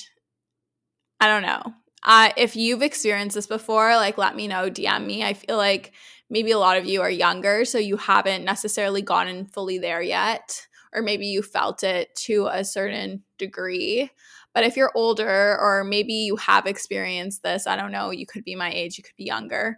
I 1.20 1.28
don't 1.28 1.44
know. 1.44 1.74
Uh, 2.04 2.30
if 2.38 2.56
you've 2.56 2.82
experienced 2.82 3.36
this 3.36 3.48
before, 3.48 3.96
like 3.96 4.18
let 4.18 4.36
me 4.36 4.48
know, 4.48 4.70
DM 4.70 5.06
me. 5.06 5.24
I 5.24 5.34
feel 5.34 5.58
like 5.58 5.94
maybe 6.30 6.52
a 6.52 6.60
lot 6.60 6.78
of 6.78 6.86
you 6.86 7.02
are 7.02 7.10
younger, 7.10 7.66
so 7.66 7.78
you 7.78 7.98
haven't 7.98 8.46
necessarily 8.46 9.02
gotten 9.02 9.46
fully 9.46 9.78
there 9.78 10.02
yet, 10.02 10.68
or 10.94 11.02
maybe 11.02 11.28
you 11.28 11.42
felt 11.42 11.84
it 11.84 12.16
to 12.16 12.48
a 12.52 12.64
certain 12.64 13.24
degree. 13.38 14.10
But 14.54 14.64
if 14.64 14.78
you're 14.78 14.92
older, 14.96 15.58
or 15.60 15.84
maybe 15.84 16.14
you 16.14 16.36
have 16.38 16.66
experienced 16.66 17.44
this, 17.44 17.68
I 17.68 17.76
don't 17.76 17.92
know, 17.92 18.12
you 18.12 18.26
could 18.26 18.44
be 18.44 18.56
my 18.56 18.72
age, 18.72 18.98
you 18.98 19.04
could 19.04 19.16
be 19.16 19.26
younger. 19.26 19.78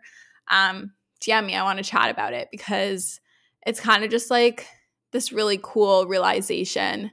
Um, 0.49 0.93
DM 1.21 1.45
me. 1.45 1.55
I 1.55 1.63
want 1.63 1.77
to 1.77 1.83
chat 1.83 2.09
about 2.09 2.33
it 2.33 2.49
because 2.51 3.19
it's 3.65 3.79
kind 3.79 4.03
of 4.03 4.09
just 4.09 4.31
like 4.31 4.65
this 5.11 5.31
really 5.31 5.59
cool 5.61 6.07
realization 6.07 7.11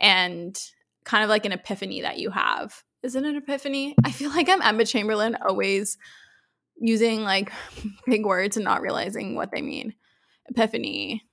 and 0.00 0.58
kind 1.04 1.24
of 1.24 1.30
like 1.30 1.46
an 1.46 1.52
epiphany 1.52 2.02
that 2.02 2.18
you 2.18 2.30
have 2.30 2.84
is 3.02 3.14
it 3.14 3.24
an 3.24 3.36
epiphany? 3.36 3.94
I 4.04 4.10
feel 4.10 4.30
like 4.30 4.48
I'm 4.48 4.62
Emma 4.62 4.84
Chamberlain 4.84 5.36
always 5.46 5.98
using 6.80 7.22
like 7.22 7.52
big 8.06 8.24
words 8.24 8.56
and 8.56 8.64
not 8.64 8.82
realizing 8.82 9.34
what 9.34 9.50
they 9.52 9.62
mean. 9.62 9.94
Epiphany. 10.48 11.24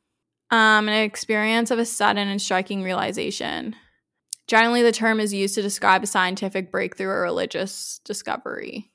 Um, 0.52 0.88
an 0.88 1.04
experience 1.04 1.72
of 1.72 1.80
a 1.80 1.86
sudden 1.86 2.28
and 2.28 2.42
striking 2.42 2.84
realization. 2.84 3.76
Generally, 4.48 4.84
the 4.84 4.92
term 4.92 5.20
is 5.20 5.34
used 5.34 5.56
to 5.56 5.64
describe 5.64 6.04
a 6.04 6.08
scientific 6.08 6.72
breakthrough 6.72 7.08
or 7.08 7.22
religious 7.22 8.00
discovery. 8.06 8.92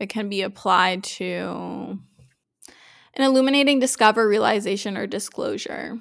It 0.00 0.08
can 0.08 0.30
be 0.30 0.42
applied 0.42 1.04
to 1.04 1.98
an 3.14 3.24
illuminating 3.24 3.80
discover, 3.80 4.26
realization, 4.26 4.96
or 4.96 5.06
disclosure. 5.06 5.98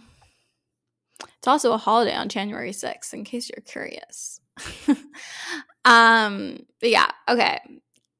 It's 1.37 1.47
also 1.47 1.73
a 1.73 1.77
holiday 1.77 2.15
on 2.15 2.29
January 2.29 2.71
6th, 2.71 3.13
in 3.13 3.25
case 3.25 3.49
you're 3.49 3.63
curious. 3.63 4.39
Um, 5.87 6.65
but 6.81 6.89
yeah, 6.89 7.09
okay. 7.29 7.59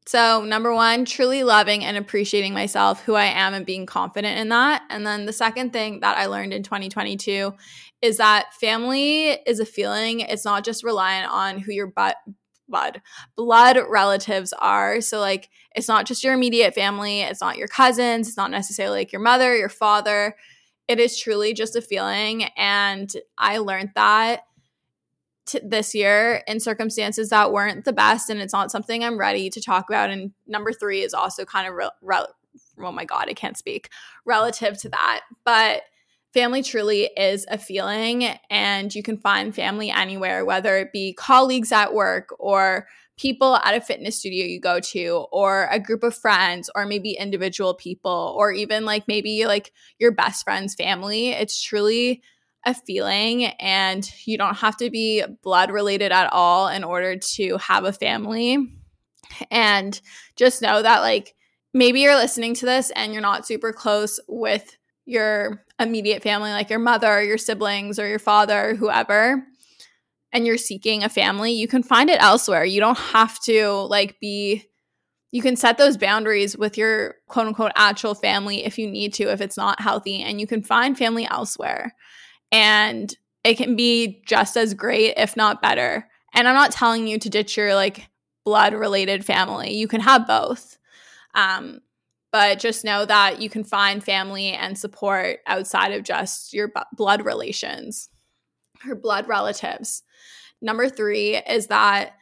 So, 0.07 0.45
number 0.45 0.73
one, 0.73 1.03
truly 1.03 1.43
loving 1.43 1.83
and 1.83 1.97
appreciating 1.97 2.53
myself, 2.53 3.03
who 3.03 3.13
I 3.13 3.25
am, 3.25 3.53
and 3.53 3.65
being 3.65 3.85
confident 3.85 4.39
in 4.39 4.47
that. 4.49 4.83
And 4.89 5.05
then 5.05 5.25
the 5.25 5.33
second 5.33 5.73
thing 5.73 5.99
that 5.99 6.17
I 6.17 6.27
learned 6.27 6.53
in 6.53 6.63
2022 6.63 7.53
is 8.01 8.17
that 8.17 8.53
family 8.53 9.31
is 9.31 9.59
a 9.59 9.65
feeling. 9.65 10.21
It's 10.21 10.45
not 10.45 10.63
just 10.63 10.85
reliant 10.85 11.29
on 11.29 11.59
who 11.59 11.73
your 11.73 11.87
butt 11.87 12.15
blood 12.69 13.01
blood 13.37 13.79
relatives 13.89 14.51
are 14.51 14.99
so 14.99 15.21
like 15.21 15.49
it's 15.73 15.87
not 15.87 16.05
just 16.05 16.21
your 16.21 16.33
immediate 16.33 16.73
family 16.73 17.21
it's 17.21 17.39
not 17.39 17.55
your 17.55 17.69
cousins 17.69 18.27
it's 18.27 18.35
not 18.35 18.51
necessarily 18.51 18.99
like 18.99 19.13
your 19.13 19.21
mother 19.21 19.55
your 19.55 19.69
father 19.69 20.35
it 20.89 20.99
is 20.99 21.17
truly 21.17 21.53
just 21.53 21.77
a 21.77 21.81
feeling 21.81 22.43
and 22.57 23.15
i 23.37 23.57
learned 23.57 23.89
that 23.95 24.41
t- 25.47 25.59
this 25.63 25.95
year 25.95 26.43
in 26.47 26.59
circumstances 26.59 27.29
that 27.29 27.51
weren't 27.51 27.85
the 27.85 27.93
best 27.93 28.29
and 28.29 28.39
it's 28.39 28.53
not 28.53 28.71
something 28.71 29.03
I'm 29.03 29.17
ready 29.17 29.49
to 29.49 29.61
talk 29.61 29.89
about. 29.89 30.09
And 30.09 30.31
number 30.45 30.71
3 30.71 31.01
is 31.01 31.13
also 31.13 31.45
kind 31.45 31.67
of 31.67 31.73
re- 31.73 31.89
re- 32.01 32.25
oh 32.79 32.91
my 32.91 33.05
god 33.05 33.27
I 33.29 33.33
can't 33.33 33.57
speak 33.57 33.89
relative 34.25 34.77
to 34.81 34.89
that. 34.89 35.21
But 35.43 35.83
family 36.33 36.61
truly 36.61 37.09
is 37.17 37.45
a 37.49 37.57
feeling 37.57 38.25
and 38.49 38.93
you 38.93 39.01
can 39.01 39.17
find 39.17 39.55
family 39.55 39.89
anywhere 39.89 40.45
whether 40.45 40.77
it 40.77 40.91
be 40.91 41.13
colleagues 41.13 41.71
at 41.71 41.93
work 41.93 42.29
or 42.37 42.87
people 43.17 43.55
at 43.57 43.75
a 43.75 43.81
fitness 43.81 44.19
studio 44.19 44.45
you 44.45 44.59
go 44.59 44.79
to 44.79 45.25
or 45.31 45.67
a 45.71 45.79
group 45.79 46.03
of 46.03 46.15
friends 46.15 46.69
or 46.75 46.85
maybe 46.85 47.13
individual 47.13 47.73
people 47.73 48.35
or 48.37 48.51
even 48.51 48.85
like 48.85 49.07
maybe 49.07 49.45
like 49.45 49.73
your 49.99 50.11
best 50.11 50.43
friend's 50.43 50.75
family. 50.75 51.29
It's 51.29 51.61
truly 51.61 52.21
a 52.67 52.73
feeling 52.73 53.45
and 53.45 54.11
you 54.25 54.37
don't 54.37 54.57
have 54.57 54.75
to 54.77 54.89
be 54.89 55.23
blood 55.41 55.71
related 55.71 56.11
at 56.11 56.31
all 56.33 56.67
in 56.67 56.83
order 56.83 57.15
to 57.17 57.57
have 57.57 57.85
a 57.85 57.93
family. 57.93 58.57
And 59.49 59.99
just 60.35 60.61
know 60.61 60.81
that, 60.81 60.99
like, 60.99 61.33
maybe 61.73 62.01
you're 62.01 62.15
listening 62.15 62.53
to 62.55 62.65
this 62.65 62.91
and 62.91 63.13
you're 63.13 63.21
not 63.21 63.47
super 63.47 63.71
close 63.71 64.19
with 64.27 64.77
your 65.05 65.63
immediate 65.79 66.21
family, 66.21 66.51
like 66.51 66.69
your 66.69 66.79
mother, 66.79 67.07
or 67.07 67.21
your 67.21 67.37
siblings, 67.37 67.97
or 67.99 68.07
your 68.07 68.19
father, 68.19 68.71
or 68.71 68.75
whoever, 68.75 69.43
and 70.33 70.45
you're 70.45 70.57
seeking 70.57 71.03
a 71.03 71.09
family, 71.09 71.53
you 71.53 71.67
can 71.67 71.83
find 71.83 72.09
it 72.09 72.21
elsewhere. 72.21 72.65
You 72.65 72.81
don't 72.81 72.97
have 72.97 73.39
to, 73.43 73.71
like, 73.71 74.19
be 74.19 74.65
you 75.31 75.41
can 75.41 75.57
set 75.57 75.77
those 75.77 75.97
boundaries 75.97 76.57
with 76.57 76.77
your 76.77 77.15
quote 77.27 77.47
unquote 77.47 77.73
actual 77.75 78.15
family 78.15 78.65
if 78.65 78.77
you 78.77 78.89
need 78.89 79.13
to, 79.15 79.31
if 79.31 79.41
it's 79.41 79.57
not 79.57 79.81
healthy, 79.81 80.21
and 80.21 80.41
you 80.41 80.47
can 80.47 80.63
find 80.63 80.97
family 80.97 81.27
elsewhere 81.29 81.93
and 82.51 83.13
it 83.43 83.55
can 83.55 83.75
be 83.75 84.21
just 84.25 84.57
as 84.57 84.73
great, 84.73 85.13
if 85.17 85.37
not 85.37 85.61
better. 85.61 86.07
And 86.33 86.47
I'm 86.47 86.55
not 86.55 86.71
telling 86.71 87.07
you 87.07 87.17
to 87.19 87.29
ditch 87.29 87.57
your 87.57 87.75
like 87.75 88.09
blood 88.45 88.73
related 88.73 89.25
family. 89.25 89.73
You 89.73 89.87
can 89.87 90.01
have 90.01 90.27
both. 90.27 90.77
Um, 91.33 91.81
but 92.31 92.59
just 92.59 92.83
know 92.83 93.05
that 93.05 93.41
you 93.41 93.49
can 93.49 93.63
find 93.63 94.03
family 94.03 94.49
and 94.49 94.77
support 94.77 95.39
outside 95.47 95.93
of 95.93 96.03
just 96.03 96.53
your 96.53 96.67
b- 96.67 96.81
blood 96.93 97.25
relations 97.25 98.09
or 98.87 98.95
blood 98.95 99.27
relatives. 99.27 100.03
Number 100.61 100.89
three 100.89 101.37
is 101.37 101.67
that 101.67 102.13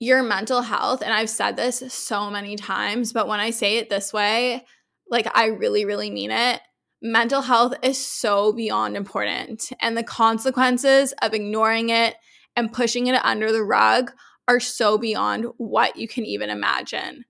your 0.00 0.22
mental 0.22 0.62
health, 0.62 1.02
and 1.02 1.12
I've 1.12 1.30
said 1.30 1.56
this 1.56 1.82
so 1.92 2.30
many 2.30 2.56
times, 2.56 3.12
but 3.12 3.26
when 3.26 3.40
I 3.40 3.50
say 3.50 3.78
it 3.78 3.90
this 3.90 4.12
way, 4.12 4.64
like 5.10 5.26
I 5.36 5.46
really, 5.46 5.84
really 5.84 6.10
mean 6.10 6.30
it 6.30 6.60
mental 7.00 7.42
health 7.42 7.74
is 7.82 8.04
so 8.04 8.52
beyond 8.52 8.96
important. 8.96 9.70
And 9.80 9.96
the 9.96 10.02
consequences 10.02 11.12
of 11.22 11.34
ignoring 11.34 11.90
it 11.90 12.16
and 12.56 12.72
pushing 12.72 13.06
it 13.06 13.24
under 13.24 13.52
the 13.52 13.62
rug 13.62 14.12
are 14.48 14.60
so 14.60 14.98
beyond 14.98 15.46
what 15.58 15.96
you 15.96 16.08
can 16.08 16.24
even 16.24 16.50
imagine. 16.50 17.24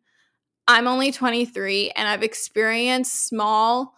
I'm 0.67 0.87
only 0.87 1.11
23 1.11 1.93
and 1.97 2.09
I've 2.09 2.23
experienced 2.23 3.27
small 3.27 3.95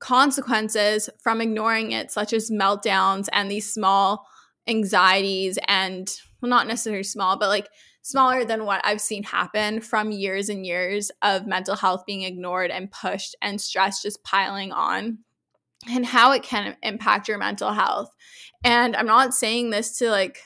consequences 0.00 1.10
from 1.22 1.40
ignoring 1.40 1.92
it, 1.92 2.10
such 2.10 2.32
as 2.32 2.50
meltdowns 2.50 3.28
and 3.32 3.50
these 3.50 3.72
small 3.72 4.26
anxieties 4.66 5.58
and, 5.68 6.10
well, 6.40 6.48
not 6.48 6.66
necessarily 6.66 7.02
small, 7.02 7.36
but 7.38 7.48
like 7.48 7.68
smaller 8.02 8.44
than 8.44 8.64
what 8.64 8.80
I've 8.84 9.00
seen 9.00 9.22
happen 9.22 9.80
from 9.80 10.10
years 10.10 10.48
and 10.48 10.64
years 10.64 11.10
of 11.22 11.46
mental 11.46 11.76
health 11.76 12.04
being 12.06 12.22
ignored 12.22 12.70
and 12.70 12.90
pushed 12.90 13.36
and 13.42 13.60
stress 13.60 14.02
just 14.02 14.22
piling 14.24 14.72
on 14.72 15.18
and 15.88 16.04
how 16.04 16.32
it 16.32 16.42
can 16.42 16.76
impact 16.82 17.28
your 17.28 17.38
mental 17.38 17.72
health. 17.72 18.14
And 18.64 18.96
I'm 18.96 19.06
not 19.06 19.34
saying 19.34 19.70
this 19.70 19.98
to 19.98 20.10
like 20.10 20.38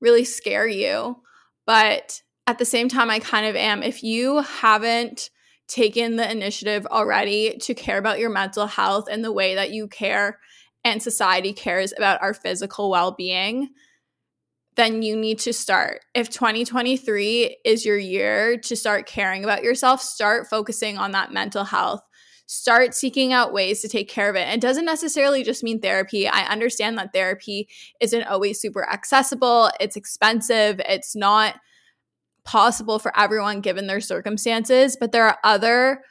really 0.00 0.24
scare 0.24 0.66
you, 0.66 1.22
but 1.66 2.22
at 2.46 2.58
the 2.58 2.64
same 2.64 2.88
time, 2.88 3.10
I 3.10 3.18
kind 3.18 3.46
of 3.46 3.56
am. 3.56 3.82
If 3.82 4.02
you 4.02 4.40
haven't 4.40 5.30
taken 5.66 6.16
the 6.16 6.30
initiative 6.30 6.86
already 6.86 7.58
to 7.58 7.74
care 7.74 7.98
about 7.98 8.18
your 8.18 8.30
mental 8.30 8.66
health 8.66 9.06
and 9.10 9.22
the 9.22 9.32
way 9.32 9.54
that 9.54 9.70
you 9.70 9.86
care 9.86 10.38
and 10.82 11.02
society 11.02 11.52
cares 11.52 11.92
about 11.94 12.22
our 12.22 12.32
physical 12.32 12.88
well 12.88 13.12
being, 13.12 13.68
then 14.78 15.02
you 15.02 15.16
need 15.16 15.40
to 15.40 15.52
start. 15.52 16.04
If 16.14 16.30
2023 16.30 17.58
is 17.64 17.84
your 17.84 17.98
year 17.98 18.56
to 18.58 18.76
start 18.76 19.06
caring 19.06 19.42
about 19.42 19.64
yourself, 19.64 20.00
start 20.00 20.46
focusing 20.46 20.98
on 20.98 21.10
that 21.10 21.32
mental 21.32 21.64
health. 21.64 22.00
Start 22.46 22.94
seeking 22.94 23.32
out 23.32 23.52
ways 23.52 23.82
to 23.82 23.88
take 23.88 24.08
care 24.08 24.30
of 24.30 24.36
it. 24.36 24.46
It 24.46 24.60
doesn't 24.60 24.84
necessarily 24.84 25.42
just 25.42 25.64
mean 25.64 25.80
therapy. 25.80 26.28
I 26.28 26.44
understand 26.44 26.96
that 26.96 27.12
therapy 27.12 27.68
isn't 28.00 28.22
always 28.22 28.60
super 28.60 28.88
accessible, 28.88 29.68
it's 29.80 29.96
expensive, 29.96 30.80
it's 30.88 31.16
not 31.16 31.56
possible 32.44 33.00
for 33.00 33.12
everyone 33.18 33.60
given 33.60 33.88
their 33.88 34.00
circumstances, 34.00 34.96
but 34.98 35.10
there 35.10 35.26
are 35.26 35.38
other 35.42 36.02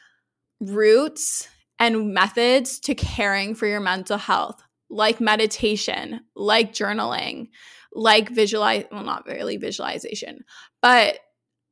routes 0.60 1.48
and 1.80 2.14
methods 2.14 2.82
to 2.82 2.96
caring 2.96 3.56
for 3.56 3.66
your 3.66 3.80
mental 3.80 4.18
health, 4.18 4.62
like 4.90 5.22
meditation, 5.22 6.20
like 6.36 6.74
journaling, 6.74 7.48
like 7.98 8.30
visualize 8.30 8.86
well 8.92 9.04
not 9.04 9.26
really 9.26 9.58
visualization, 9.58 10.46
but 10.82 11.20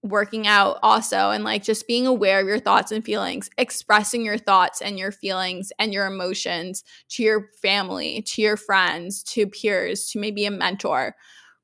working 0.01 0.45
out 0.47 0.77
also 0.83 1.31
and 1.31 1.43
like 1.43 1.63
just 1.63 1.87
being 1.87 2.05
aware 2.05 2.39
of 2.39 2.47
your 2.47 2.59
thoughts 2.59 2.91
and 2.91 3.05
feelings, 3.05 3.49
expressing 3.57 4.25
your 4.25 4.37
thoughts 4.37 4.81
and 4.81 4.99
your 4.99 5.11
feelings 5.11 5.71
and 5.79 5.93
your 5.93 6.07
emotions 6.07 6.83
to 7.09 7.23
your 7.23 7.49
family, 7.61 8.21
to 8.23 8.41
your 8.41 8.57
friends, 8.57 9.23
to 9.23 9.47
peers, 9.47 10.09
to 10.09 10.19
maybe 10.19 10.45
a 10.45 10.51
mentor 10.51 11.15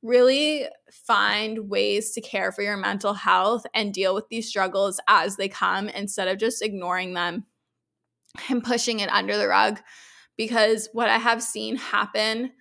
really 0.03 0.67
find 0.91 1.69
ways 1.69 2.11
to 2.11 2.21
care 2.21 2.51
for 2.51 2.63
your 2.63 2.77
mental 2.77 3.13
health 3.13 3.63
and 3.73 3.93
deal 3.93 4.15
with 4.15 4.27
these 4.29 4.47
struggles 4.47 4.99
as 5.07 5.37
they 5.37 5.47
come 5.47 5.89
instead 5.89 6.27
of 6.27 6.39
just 6.39 6.63
ignoring 6.63 7.13
them 7.13 7.45
and 8.49 8.63
pushing 8.63 8.99
it 8.99 9.11
under 9.11 9.37
the 9.37 9.47
rug. 9.47 9.79
Because 10.37 10.89
what 10.93 11.09
I 11.09 11.17
have 11.17 11.43
seen 11.43 11.75
happen 11.75 12.51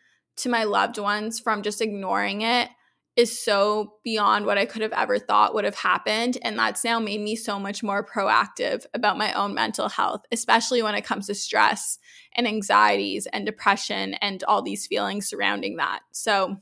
to 0.43 0.49
my 0.49 0.65
loved 0.65 0.99
ones 0.99 1.41
from 1.41 1.63
just 1.63 1.81
ignoring 1.81 2.43
it 2.43 2.69
is 3.17 3.43
so 3.43 3.95
beyond 4.05 4.47
what 4.47 4.57
I 4.57 4.65
could 4.65 4.83
have 4.83 4.93
ever 4.93 5.19
thought 5.19 5.55
would 5.55 5.65
have 5.65 5.75
happened. 5.75 6.39
And 6.43 6.59
that's 6.59 6.85
now 6.85 6.99
made 6.99 7.21
me 7.21 7.37
so 7.37 7.59
much 7.59 7.83
more 7.83 8.07
proactive 8.07 8.87
about 8.95 9.19
my 9.19 9.33
own 9.33 9.53
mental 9.53 9.89
health, 9.89 10.23
especially 10.33 10.83
when 10.83 10.95
it 10.95 11.05
comes 11.05 11.27
to 11.27 11.35
stress 11.35 11.99
and 12.35 12.47
anxieties 12.47 13.27
and 13.33 13.45
depression 13.45 14.15
and 14.15 14.43
all 14.45 14.63
these 14.63 14.87
feelings 14.87 15.29
surrounding 15.29 15.77
that. 15.77 16.01
So, 16.13 16.57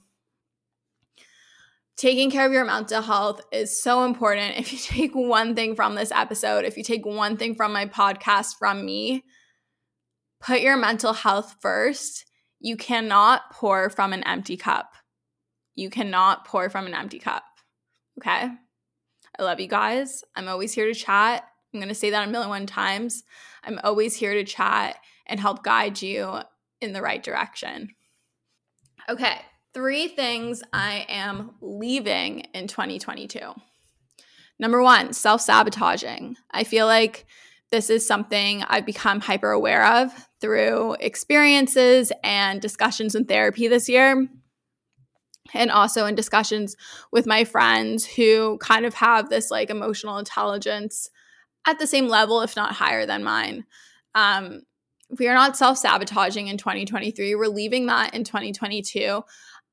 taking 1.96 2.30
care 2.30 2.46
of 2.46 2.52
your 2.52 2.64
mental 2.64 3.02
health 3.02 3.40
is 3.52 3.80
so 3.80 4.04
important. 4.04 4.58
If 4.58 4.72
you 4.72 4.78
take 4.82 5.14
one 5.14 5.54
thing 5.54 5.76
from 5.76 5.94
this 5.94 6.12
episode, 6.12 6.64
if 6.64 6.76
you 6.76 6.82
take 6.82 7.04
one 7.04 7.36
thing 7.36 7.54
from 7.54 7.72
my 7.72 7.86
podcast 7.86 8.56
from 8.58 8.84
me, 8.84 9.22
put 10.40 10.60
your 10.60 10.76
mental 10.76 11.12
health 11.12 11.56
first. 11.60 12.24
You 12.60 12.76
cannot 12.76 13.52
pour 13.52 13.90
from 13.90 14.12
an 14.12 14.24
empty 14.24 14.56
cup. 14.56 14.92
You 15.74 15.90
cannot 15.90 16.44
pour 16.44 16.68
from 16.70 16.86
an 16.86 16.94
empty 16.94 17.18
cup. 17.18 17.44
Okay? 18.18 18.48
I 19.38 19.42
love 19.42 19.60
you 19.60 19.68
guys. 19.68 20.24
I'm 20.34 20.48
always 20.48 20.72
here 20.72 20.86
to 20.86 20.94
chat. 20.94 21.44
I'm 21.72 21.80
going 21.80 21.88
to 21.88 21.94
say 21.94 22.10
that 22.10 22.26
a 22.26 22.30
million 22.30 22.48
one 22.48 22.66
times. 22.66 23.22
I'm 23.62 23.78
always 23.84 24.16
here 24.16 24.34
to 24.34 24.44
chat 24.44 24.96
and 25.26 25.38
help 25.38 25.62
guide 25.62 26.02
you 26.02 26.40
in 26.80 26.92
the 26.92 27.02
right 27.02 27.22
direction. 27.22 27.90
Okay 29.08 29.40
three 29.74 30.08
things 30.08 30.62
I 30.72 31.06
am 31.08 31.52
leaving 31.60 32.40
in 32.52 32.66
2022. 32.66 33.38
Number 34.58 34.82
one, 34.82 35.12
self 35.12 35.40
sabotaging. 35.40 36.36
I 36.50 36.64
feel 36.64 36.86
like 36.86 37.26
this 37.70 37.90
is 37.90 38.06
something 38.06 38.62
I've 38.64 38.86
become 38.86 39.20
hyper 39.20 39.50
aware 39.50 39.84
of 39.84 40.10
through 40.40 40.96
experiences 41.00 42.12
and 42.22 42.60
discussions 42.60 43.14
in 43.14 43.26
therapy 43.26 43.68
this 43.68 43.88
year. 43.88 44.28
And 45.54 45.70
also 45.70 46.04
in 46.04 46.14
discussions 46.14 46.76
with 47.10 47.26
my 47.26 47.44
friends 47.44 48.04
who 48.04 48.58
kind 48.58 48.84
of 48.84 48.94
have 48.94 49.30
this 49.30 49.50
like 49.50 49.70
emotional 49.70 50.18
intelligence 50.18 51.08
at 51.66 51.78
the 51.78 51.86
same 51.86 52.08
level, 52.08 52.42
if 52.42 52.54
not 52.54 52.72
higher 52.72 53.06
than 53.06 53.24
mine. 53.24 53.64
Um, 54.14 54.62
we 55.18 55.26
are 55.26 55.34
not 55.34 55.56
self 55.56 55.78
sabotaging 55.78 56.48
in 56.48 56.58
2023. 56.58 57.34
We're 57.34 57.48
leaving 57.48 57.86
that 57.86 58.14
in 58.14 58.24
2022. 58.24 59.22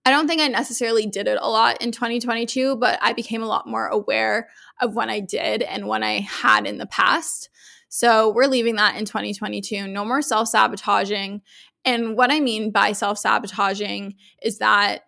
I 0.06 0.12
don't 0.12 0.28
think 0.28 0.42
I 0.42 0.48
necessarily 0.48 1.08
did 1.08 1.28
it 1.28 1.40
a 1.42 1.50
lot 1.50 1.82
in 1.82 1.92
2022, 1.92 2.76
but 2.78 3.00
I 3.02 3.14
became 3.14 3.42
a 3.42 3.48
lot 3.48 3.68
more 3.68 3.88
aware 3.88 4.50
of 4.80 4.96
when 4.96 5.10
I 5.10 5.20
did 5.20 5.64
and 5.64 5.88
when 5.88 6.04
I 6.04 6.20
had 6.20 6.68
in 6.68 6.78
the 6.78 6.86
past. 6.86 7.50
So 7.90 8.32
we're 8.34 8.48
leaving 8.48 8.76
that 8.76 8.98
in 8.98 9.06
2022. 9.06 9.88
No 9.88 10.06
more 10.06 10.22
self 10.22 10.50
sabotaging. 10.50 11.42
And 11.84 12.18
what 12.18 12.32
I 12.32 12.40
mean 12.40 12.72
by 12.72 12.92
self 12.92 13.18
sabotaging 13.18 14.16
is 14.42 14.58
that 14.60 15.04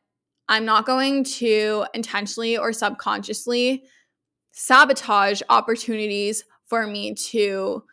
I'm 0.50 0.66
not 0.66 0.86
going 0.86 1.24
to 1.26 1.86
intentionally 1.94 2.58
or 2.58 2.72
subconsciously 2.72 3.84
sabotage 4.52 5.42
opportunities 5.50 6.44
for 6.66 6.88
me 6.88 7.14
to 7.14 7.84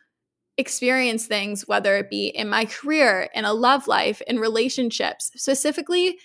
experience 0.57 1.27
things, 1.27 1.67
whether 1.67 1.97
it 1.97 2.09
be 2.09 2.27
in 2.27 2.47
my 2.49 2.65
career, 2.65 3.29
in 3.35 3.45
a 3.45 3.53
love 3.53 3.87
life, 3.87 4.21
in 4.25 4.39
relationships, 4.39 5.31
specifically 5.35 6.17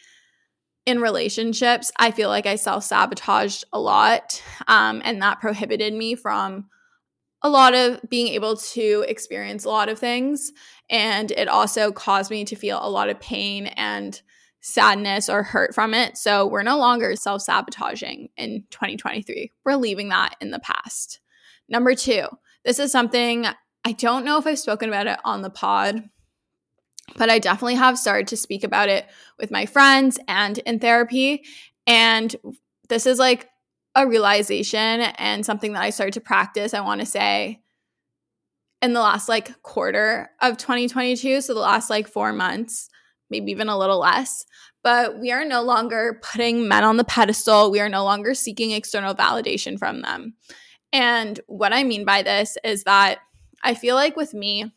in 0.87 1.01
relationships, 1.01 1.93
I 1.99 2.11
feel 2.11 2.29
like 2.29 2.47
I 2.47 2.57
self 2.57 2.85
sabotaged 2.85 3.65
a 3.73 3.81
lot. 3.81 4.43
Um, 4.67 5.03
and 5.05 5.21
that 5.23 5.41
prohibited 5.41 5.93
me 5.93 6.15
from 6.15 6.69
a 7.43 7.49
lot 7.49 7.75
of 7.75 8.01
being 8.09 8.29
able 8.29 8.57
to 8.57 9.05
experience 9.09 9.65
a 9.65 9.69
lot 9.69 9.89
of 9.89 9.99
things. 9.99 10.53
And 10.91 11.31
it 11.31 11.49
also 11.49 11.93
caused 11.93 12.31
me 12.31 12.45
to 12.45 12.57
feel 12.57 12.79
a 12.83 12.91
lot 12.91 13.09
of 13.09 13.21
pain 13.21 13.69
and 13.69 14.21
sadness 14.61 15.29
or 15.29 15.43
hurt 15.43 15.75
from 15.75 15.95
it. 15.95 16.19
So 16.19 16.47
we're 16.47 16.63
no 16.63 16.79
longer 16.79 17.17
self 17.17 17.43
sabotaging 17.43 18.29
in 18.37 18.65
2023. 18.71 19.53
We're 19.65 19.77
leaving 19.77 20.11
that 20.11 20.37
in 20.41 20.51
the 20.51 20.59
past. 20.59 21.21
Number 21.69 21.95
two, 21.95 22.27
this 22.65 22.79
is 22.79 22.93
something 22.93 23.47
I 23.85 23.93
don't 23.93 24.25
know 24.27 24.37
if 24.37 24.47
I've 24.47 24.59
spoken 24.59 24.89
about 24.91 25.07
it 25.07 25.19
on 25.25 25.41
the 25.41 25.51
pod 25.51 26.11
but 27.17 27.31
I 27.31 27.39
definitely 27.39 27.75
have 27.77 27.99
started 27.99 28.29
to 28.29 28.37
speak 28.37 28.65
about 28.65 28.89
it 28.89 29.07
with 29.39 29.51
my 29.51 29.67
friends 29.67 30.19
and 30.29 30.59
in 30.59 30.79
therapy. 30.79 31.45
And 31.87 32.35
this 32.89 33.07
is 33.07 33.19
like 33.19 33.49
a 33.95 34.07
realization 34.07 35.01
and 35.01 35.45
something 35.45 35.73
that 35.73 35.83
I 35.83 35.91
started 35.91 36.15
to 36.15 36.21
practice, 36.21 36.75
I 36.75 36.81
want 36.81 37.01
to 37.01 37.07
say, 37.07 37.61
in 38.83 38.93
the 38.93 39.01
last 39.01 39.29
like 39.29 39.61
quarter 39.63 40.31
of 40.41 40.57
2022. 40.57 41.41
So 41.41 41.55
the 41.55 41.61
last 41.61 41.91
like 41.91 42.09
four 42.09 42.33
months, 42.33 42.89
maybe 43.29 43.51
even 43.51 43.69
a 43.69 43.79
little 43.79 43.99
less. 43.99 44.45
But 44.83 45.19
we 45.19 45.31
are 45.31 45.45
no 45.45 45.63
longer 45.63 46.21
putting 46.23 46.67
men 46.67 46.85
on 46.85 46.97
the 46.97 47.05
pedestal. 47.05 47.71
We 47.71 47.81
are 47.81 47.89
no 47.89 48.05
longer 48.05 48.35
seeking 48.35 48.71
external 48.71 49.15
validation 49.15 49.79
from 49.79 50.03
them. 50.03 50.35
And 50.93 51.39
what 51.47 51.73
I 51.73 51.85
mean 51.85 52.05
by 52.05 52.23
this 52.23 52.57
is 52.65 52.85
that 52.85 53.19
I 53.63 53.75
feel 53.75 53.95
like 53.95 54.17
with 54.17 54.33
me, 54.33 54.73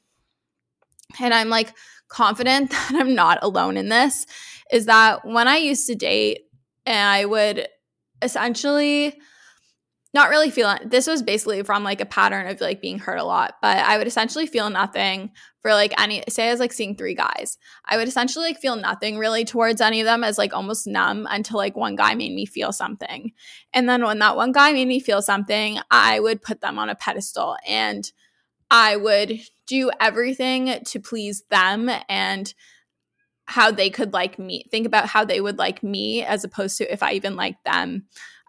and 1.20 1.34
I'm 1.34 1.50
like 1.50 1.74
confident 2.10 2.70
that 2.72 2.92
I'm 2.96 3.16
not 3.16 3.40
alone 3.42 3.78
in 3.78 3.90
this 3.90 4.26
is 4.72 4.86
that 4.88 5.26
when 5.26 5.48
I 5.48 5.58
used 5.58 5.88
to 5.88 5.96
date 5.96 6.42
and 6.86 7.10
I 7.10 7.26
would 7.26 7.68
essentially 8.24 9.20
not 10.14 10.30
really 10.30 10.52
feeling 10.52 10.78
this 10.86 11.08
was 11.08 11.24
basically 11.24 11.64
from 11.64 11.84
like 11.84 12.00
a 12.00 12.06
pattern 12.06 12.48
of 12.48 12.62
like 12.62 12.82
being 12.82 13.00
hurt 13.00 13.18
a 13.18 13.24
lot 13.24 13.56
but 13.62 13.78
i 13.78 13.98
would 13.98 14.08
essentially 14.08 14.46
feel 14.46 14.70
nothing 14.70 15.32
for 15.64 15.74
like 15.74 16.00
any 16.00 16.24
say 16.30 16.48
i 16.48 16.52
was 16.52 16.60
like 16.60 16.74
seeing 16.74 16.96
three 16.96 17.16
guys. 17.16 17.58
I 17.86 17.96
would 17.98 18.08
essentially 18.08 18.48
like 18.48 18.60
feel 18.60 18.76
nothing 18.76 19.18
really 19.18 19.46
towards 19.46 19.80
any 19.80 20.02
of 20.02 20.06
them 20.06 20.24
as 20.24 20.38
like 20.38 20.54
almost 20.54 20.86
numb 20.86 21.26
until 21.30 21.58
like 21.58 21.76
one 21.76 21.96
guy 21.96 22.14
made 22.16 22.34
me 22.34 22.46
feel 22.46 22.74
something. 22.74 23.32
And 23.74 23.88
then 23.88 24.04
when 24.04 24.20
that 24.20 24.36
one 24.36 24.52
guy 24.52 24.74
made 24.74 24.90
me 24.90 25.00
feel 25.00 25.22
something 25.22 25.80
i 25.90 26.20
would 26.20 26.42
put 26.42 26.62
them 26.62 26.78
on 26.78 26.90
a 26.90 26.96
pedestal 26.96 27.56
and 27.66 28.12
I 28.70 28.96
would 28.96 29.40
do 29.68 29.92
everything 30.00 30.80
to 30.84 31.00
please 31.00 31.44
them 31.52 31.92
and 32.10 32.52
how 33.46 33.72
they 33.72 33.90
could 33.90 34.14
like 34.14 34.40
me. 34.40 34.66
Think 34.72 34.86
about 34.86 35.08
how 35.08 35.26
they 35.26 35.42
would 35.42 35.58
like 35.58 35.84
me 35.84 36.24
as 36.24 36.44
opposed 36.44 36.78
to 36.78 36.92
if 36.92 37.04
I 37.04 37.14
even 37.14 37.36
like 37.36 37.62
them. 37.64 38.06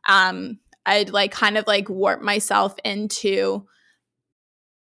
Um, 0.09 0.59
I'd 0.87 1.11
like 1.11 1.33
kind 1.33 1.57
of 1.57 1.66
like 1.66 1.88
warp 1.88 2.20
myself 2.20 2.76
into 2.85 3.66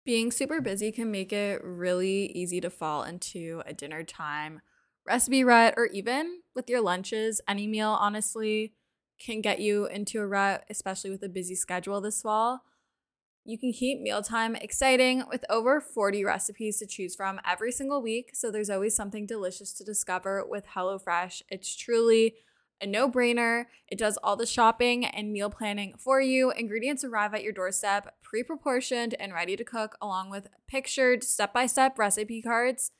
being 0.04 0.30
super 0.30 0.60
busy 0.60 0.92
can 0.92 1.10
make 1.10 1.32
it 1.32 1.62
really 1.64 2.26
easy 2.26 2.60
to 2.60 2.68
fall 2.68 3.04
into 3.04 3.62
a 3.64 3.72
dinner 3.72 4.04
time 4.04 4.60
recipe 5.06 5.44
rut 5.44 5.74
or 5.76 5.86
even 5.86 6.40
with 6.54 6.68
your 6.68 6.80
lunches, 6.80 7.40
any 7.48 7.66
meal, 7.66 7.90
honestly. 7.90 8.72
can 9.18 9.40
get 9.40 9.60
you 9.60 9.86
into 9.86 10.20
a 10.20 10.26
rut, 10.26 10.64
especially 10.68 11.10
with 11.10 11.22
a 11.22 11.28
busy 11.28 11.54
schedule 11.54 12.00
this 12.00 12.22
fall. 12.22 12.62
You 13.46 13.58
can 13.58 13.74
keep 13.74 14.00
mealtime 14.00 14.56
exciting 14.56 15.24
with 15.28 15.44
over 15.50 15.78
40 15.78 16.24
recipes 16.24 16.78
to 16.78 16.86
choose 16.86 17.14
from 17.14 17.38
every 17.46 17.70
single 17.72 18.00
week, 18.00 18.30
so 18.32 18.50
there's 18.50 18.70
always 18.70 18.96
something 18.96 19.26
delicious 19.26 19.74
to 19.74 19.84
discover 19.84 20.42
with 20.48 20.64
HelloFresh. 20.74 21.42
It's 21.50 21.76
truly 21.76 22.36
a 22.80 22.86
no 22.86 23.10
brainer. 23.10 23.66
It 23.86 23.98
does 23.98 24.16
all 24.22 24.36
the 24.36 24.46
shopping 24.46 25.04
and 25.04 25.30
meal 25.30 25.50
planning 25.50 25.94
for 25.98 26.22
you. 26.22 26.52
Ingredients 26.52 27.04
arrive 27.04 27.34
at 27.34 27.42
your 27.42 27.52
doorstep, 27.52 28.14
pre 28.22 28.42
proportioned 28.42 29.14
and 29.20 29.34
ready 29.34 29.56
to 29.56 29.64
cook, 29.64 29.98
along 30.00 30.30
with 30.30 30.48
pictured 30.66 31.22
step 31.22 31.52
by 31.52 31.66
step 31.66 31.98
recipe 31.98 32.40
cards. 32.40 32.92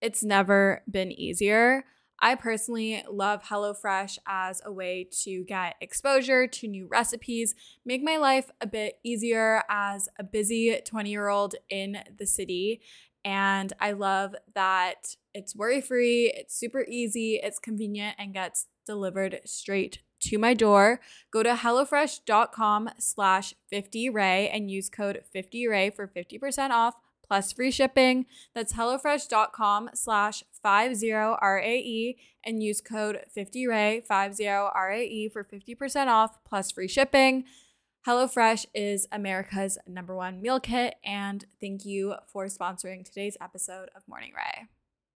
It's 0.00 0.22
never 0.22 0.82
been 0.88 1.10
easier. 1.10 1.84
I 2.20 2.34
personally 2.34 3.02
love 3.08 3.44
HelloFresh 3.44 4.18
as 4.26 4.60
a 4.64 4.72
way 4.72 5.08
to 5.22 5.44
get 5.44 5.76
exposure 5.80 6.46
to 6.46 6.68
new 6.68 6.86
recipes, 6.86 7.54
make 7.84 8.02
my 8.02 8.16
life 8.16 8.50
a 8.60 8.66
bit 8.66 8.98
easier 9.04 9.62
as 9.68 10.08
a 10.18 10.24
busy 10.24 10.80
20 10.84 11.10
year 11.10 11.28
old 11.28 11.54
in 11.70 11.98
the 12.18 12.26
city. 12.26 12.80
And 13.24 13.72
I 13.80 13.92
love 13.92 14.34
that 14.54 15.16
it's 15.34 15.54
worry 15.54 15.80
free, 15.80 16.32
it's 16.34 16.58
super 16.58 16.84
easy, 16.88 17.40
it's 17.42 17.58
convenient, 17.58 18.16
and 18.18 18.34
gets 18.34 18.66
delivered 18.86 19.40
straight 19.44 20.00
to 20.20 20.38
my 20.38 20.54
door. 20.54 21.00
Go 21.30 21.42
to 21.42 21.54
HelloFresh.com 21.54 22.90
slash 22.98 23.54
50Rae 23.72 24.50
and 24.52 24.70
use 24.70 24.88
code 24.88 25.22
50Rae 25.34 25.94
for 25.94 26.08
50% 26.08 26.70
off 26.70 26.94
plus 27.28 27.52
free 27.52 27.70
shipping. 27.70 28.26
That's 28.54 28.72
HelloFresh.com 28.72 29.90
slash 29.94 30.42
50RAE 30.64 32.16
and 32.44 32.62
use 32.62 32.80
code 32.80 33.20
50Ray, 33.36 34.06
50RAE 34.06 35.32
for 35.32 35.44
50% 35.44 36.06
off 36.06 36.42
plus 36.44 36.72
free 36.72 36.88
shipping. 36.88 37.44
HelloFresh 38.06 38.66
is 38.74 39.06
America's 39.12 39.76
number 39.86 40.16
one 40.16 40.40
meal 40.40 40.60
kit, 40.60 40.94
and 41.04 41.44
thank 41.60 41.84
you 41.84 42.14
for 42.26 42.46
sponsoring 42.46 43.04
today's 43.04 43.36
episode 43.40 43.90
of 43.94 44.08
Morning 44.08 44.32
Rae. 44.34 44.66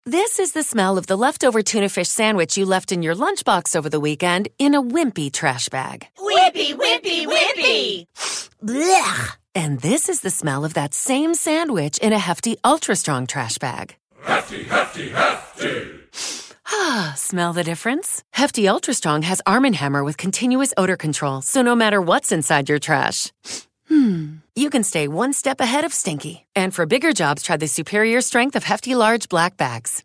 This 0.06 0.38
is 0.38 0.52
the 0.52 0.62
smell 0.62 0.98
of 0.98 1.06
the 1.06 1.16
leftover 1.16 1.62
tuna 1.62 1.88
fish 1.88 2.08
sandwich 2.08 2.56
you 2.56 2.64
left 2.64 2.90
in 2.90 3.02
your 3.02 3.14
lunchbox 3.14 3.76
over 3.76 3.88
the 3.88 4.00
weekend 4.00 4.48
in 4.58 4.74
a 4.74 4.82
wimpy 4.82 5.30
trash 5.30 5.68
bag. 5.68 6.08
Wimpy, 6.18 6.74
wimpy, 6.74 7.26
wimpy! 7.26 8.06
Blech! 8.64 9.36
And 9.54 9.80
this 9.80 10.08
is 10.08 10.20
the 10.20 10.30
smell 10.30 10.64
of 10.64 10.74
that 10.74 10.94
same 10.94 11.34
sandwich 11.34 11.98
in 11.98 12.12
a 12.12 12.18
hefty, 12.18 12.56
ultra 12.64 12.94
strong 12.96 13.26
trash 13.26 13.58
bag. 13.58 13.96
Hefty, 14.22 14.64
hefty, 14.64 15.08
hefty! 15.10 16.00
Ah, 16.72 17.14
smell 17.16 17.52
the 17.52 17.64
difference? 17.64 18.22
Hefty 18.32 18.68
Ultra 18.68 18.94
Strong 18.94 19.22
has 19.22 19.42
Arm 19.44 19.64
& 19.64 19.72
Hammer 19.72 20.04
with 20.04 20.16
continuous 20.16 20.72
odor 20.76 20.96
control, 20.96 21.42
so 21.42 21.62
no 21.62 21.74
matter 21.74 22.00
what's 22.00 22.30
inside 22.30 22.68
your 22.68 22.78
trash, 22.78 23.32
hmm, 23.88 24.36
you 24.54 24.70
can 24.70 24.84
stay 24.84 25.08
one 25.08 25.32
step 25.32 25.60
ahead 25.60 25.84
of 25.84 25.92
stinky. 25.92 26.46
And 26.54 26.72
for 26.72 26.86
bigger 26.86 27.12
jobs, 27.12 27.42
try 27.42 27.56
the 27.56 27.66
superior 27.66 28.20
strength 28.20 28.54
of 28.54 28.64
Hefty 28.64 28.94
Large 28.94 29.28
Black 29.28 29.56
Bags. 29.56 30.04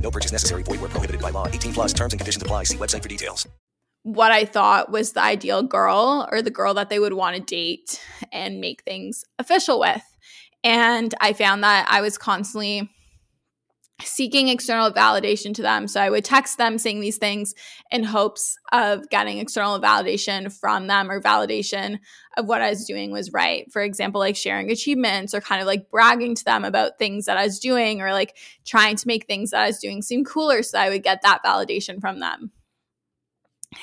No 0.00 0.10
purchase 0.10 0.32
necessary. 0.32 0.62
Void 0.62 0.80
where 0.80 0.90
prohibited 0.90 1.20
by 1.20 1.30
law. 1.30 1.46
18 1.46 1.74
plus 1.74 1.92
terms 1.92 2.12
and 2.12 2.20
conditions 2.20 2.42
apply. 2.42 2.64
See 2.64 2.78
website 2.78 3.02
for 3.02 3.08
details. 3.08 3.46
What 4.04 4.32
I 4.32 4.44
thought 4.44 4.90
was 4.90 5.12
the 5.12 5.22
ideal 5.22 5.62
girl 5.62 6.28
or 6.32 6.40
the 6.40 6.50
girl 6.50 6.72
that 6.74 6.88
they 6.88 6.98
would 6.98 7.12
want 7.12 7.36
to 7.36 7.42
date 7.42 8.00
and 8.32 8.60
make 8.60 8.82
things 8.82 9.24
official 9.38 9.78
with. 9.80 10.02
And 10.64 11.14
I 11.20 11.32
found 11.32 11.62
that 11.62 11.86
I 11.90 12.00
was 12.00 12.16
constantly 12.16 12.90
seeking 14.02 14.48
external 14.48 14.92
validation 14.92 15.52
to 15.54 15.62
them. 15.62 15.88
So 15.88 16.00
I 16.00 16.10
would 16.10 16.24
text 16.24 16.56
them 16.56 16.78
saying 16.78 17.00
these 17.00 17.18
things 17.18 17.54
in 17.90 18.04
hopes 18.04 18.56
of 18.70 19.08
getting 19.10 19.38
external 19.38 19.80
validation 19.80 20.52
from 20.52 20.86
them 20.86 21.10
or 21.10 21.20
validation 21.20 21.98
of 22.36 22.46
what 22.46 22.62
I 22.62 22.70
was 22.70 22.84
doing 22.84 23.10
was 23.10 23.32
right. 23.32 23.70
For 23.72 23.82
example, 23.82 24.20
like 24.20 24.36
sharing 24.36 24.70
achievements 24.70 25.34
or 25.34 25.40
kind 25.40 25.60
of 25.60 25.66
like 25.66 25.90
bragging 25.90 26.36
to 26.36 26.44
them 26.44 26.64
about 26.64 26.98
things 26.98 27.24
that 27.24 27.36
I 27.36 27.44
was 27.44 27.58
doing 27.58 28.00
or 28.00 28.12
like 28.12 28.36
trying 28.64 28.96
to 28.96 29.08
make 29.08 29.26
things 29.26 29.50
that 29.50 29.62
I 29.62 29.66
was 29.66 29.78
doing 29.78 30.02
seem 30.02 30.24
cooler 30.24 30.62
so 30.62 30.78
I 30.78 30.90
would 30.90 31.02
get 31.02 31.22
that 31.22 31.42
validation 31.44 32.00
from 32.00 32.20
them. 32.20 32.52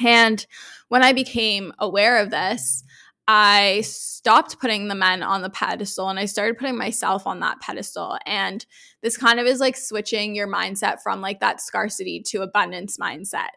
And 0.06 0.46
when 0.88 1.04
I 1.04 1.14
became 1.14 1.74
aware 1.78 2.22
of 2.22 2.32
this, 2.32 2.84
I 3.28 3.82
stopped 3.82 4.60
putting 4.60 4.88
the 4.88 4.96
men 4.96 5.24
on 5.24 5.42
the 5.42 5.50
pedestal 5.50 6.10
and 6.10 6.20
I 6.20 6.26
started 6.26 6.58
putting 6.58 6.78
myself 6.78 7.26
on 7.26 7.40
that 7.40 7.60
pedestal. 7.60 8.18
And 8.26 8.64
this 9.06 9.18
kind 9.18 9.40
of 9.40 9.46
is 9.46 9.60
like 9.60 9.78
switching 9.78 10.34
your 10.34 10.48
mindset 10.48 11.00
from 11.04 11.22
like 11.22 11.40
that 11.40 11.62
scarcity 11.62 12.24
to 12.26 12.42
abundance 12.42 12.98
mindset. 12.98 13.50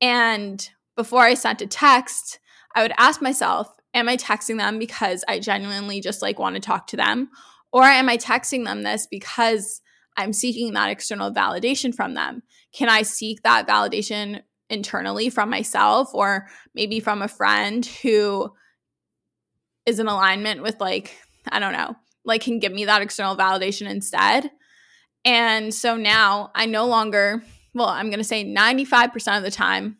And 0.00 0.70
before 0.94 1.22
I 1.22 1.34
sent 1.34 1.60
a 1.60 1.66
text, 1.66 2.38
I 2.76 2.82
would 2.82 2.92
ask 2.96 3.20
myself, 3.20 3.68
am 3.92 4.08
I 4.08 4.16
texting 4.16 4.56
them 4.56 4.78
because 4.78 5.24
I 5.26 5.40
genuinely 5.40 6.00
just 6.00 6.22
like 6.22 6.38
want 6.38 6.54
to 6.54 6.60
talk 6.60 6.86
to 6.86 6.96
them? 6.96 7.28
Or 7.72 7.82
am 7.82 8.08
I 8.08 8.18
texting 8.18 8.64
them 8.64 8.84
this 8.84 9.08
because 9.10 9.82
I'm 10.16 10.32
seeking 10.32 10.74
that 10.74 10.90
external 10.90 11.34
validation 11.34 11.92
from 11.92 12.14
them? 12.14 12.44
Can 12.72 12.88
I 12.88 13.02
seek 13.02 13.42
that 13.42 13.66
validation 13.66 14.42
internally 14.70 15.28
from 15.28 15.50
myself 15.50 16.14
or 16.14 16.46
maybe 16.72 17.00
from 17.00 17.20
a 17.20 17.26
friend 17.26 17.84
who 17.84 18.48
is 19.86 19.98
in 19.98 20.06
alignment 20.06 20.62
with 20.62 20.78
like 20.78 21.16
i 21.48 21.58
don't 21.58 21.72
know 21.72 21.96
like 22.26 22.42
can 22.42 22.58
give 22.58 22.72
me 22.72 22.84
that 22.84 23.00
external 23.00 23.34
validation 23.34 23.88
instead 23.88 24.50
and 25.24 25.72
so 25.74 25.96
now 25.96 26.50
i 26.54 26.66
no 26.66 26.86
longer 26.86 27.42
well 27.74 27.88
i'm 27.88 28.06
going 28.08 28.18
to 28.18 28.24
say 28.24 28.44
95% 28.44 29.36
of 29.36 29.42
the 29.42 29.50
time 29.50 29.98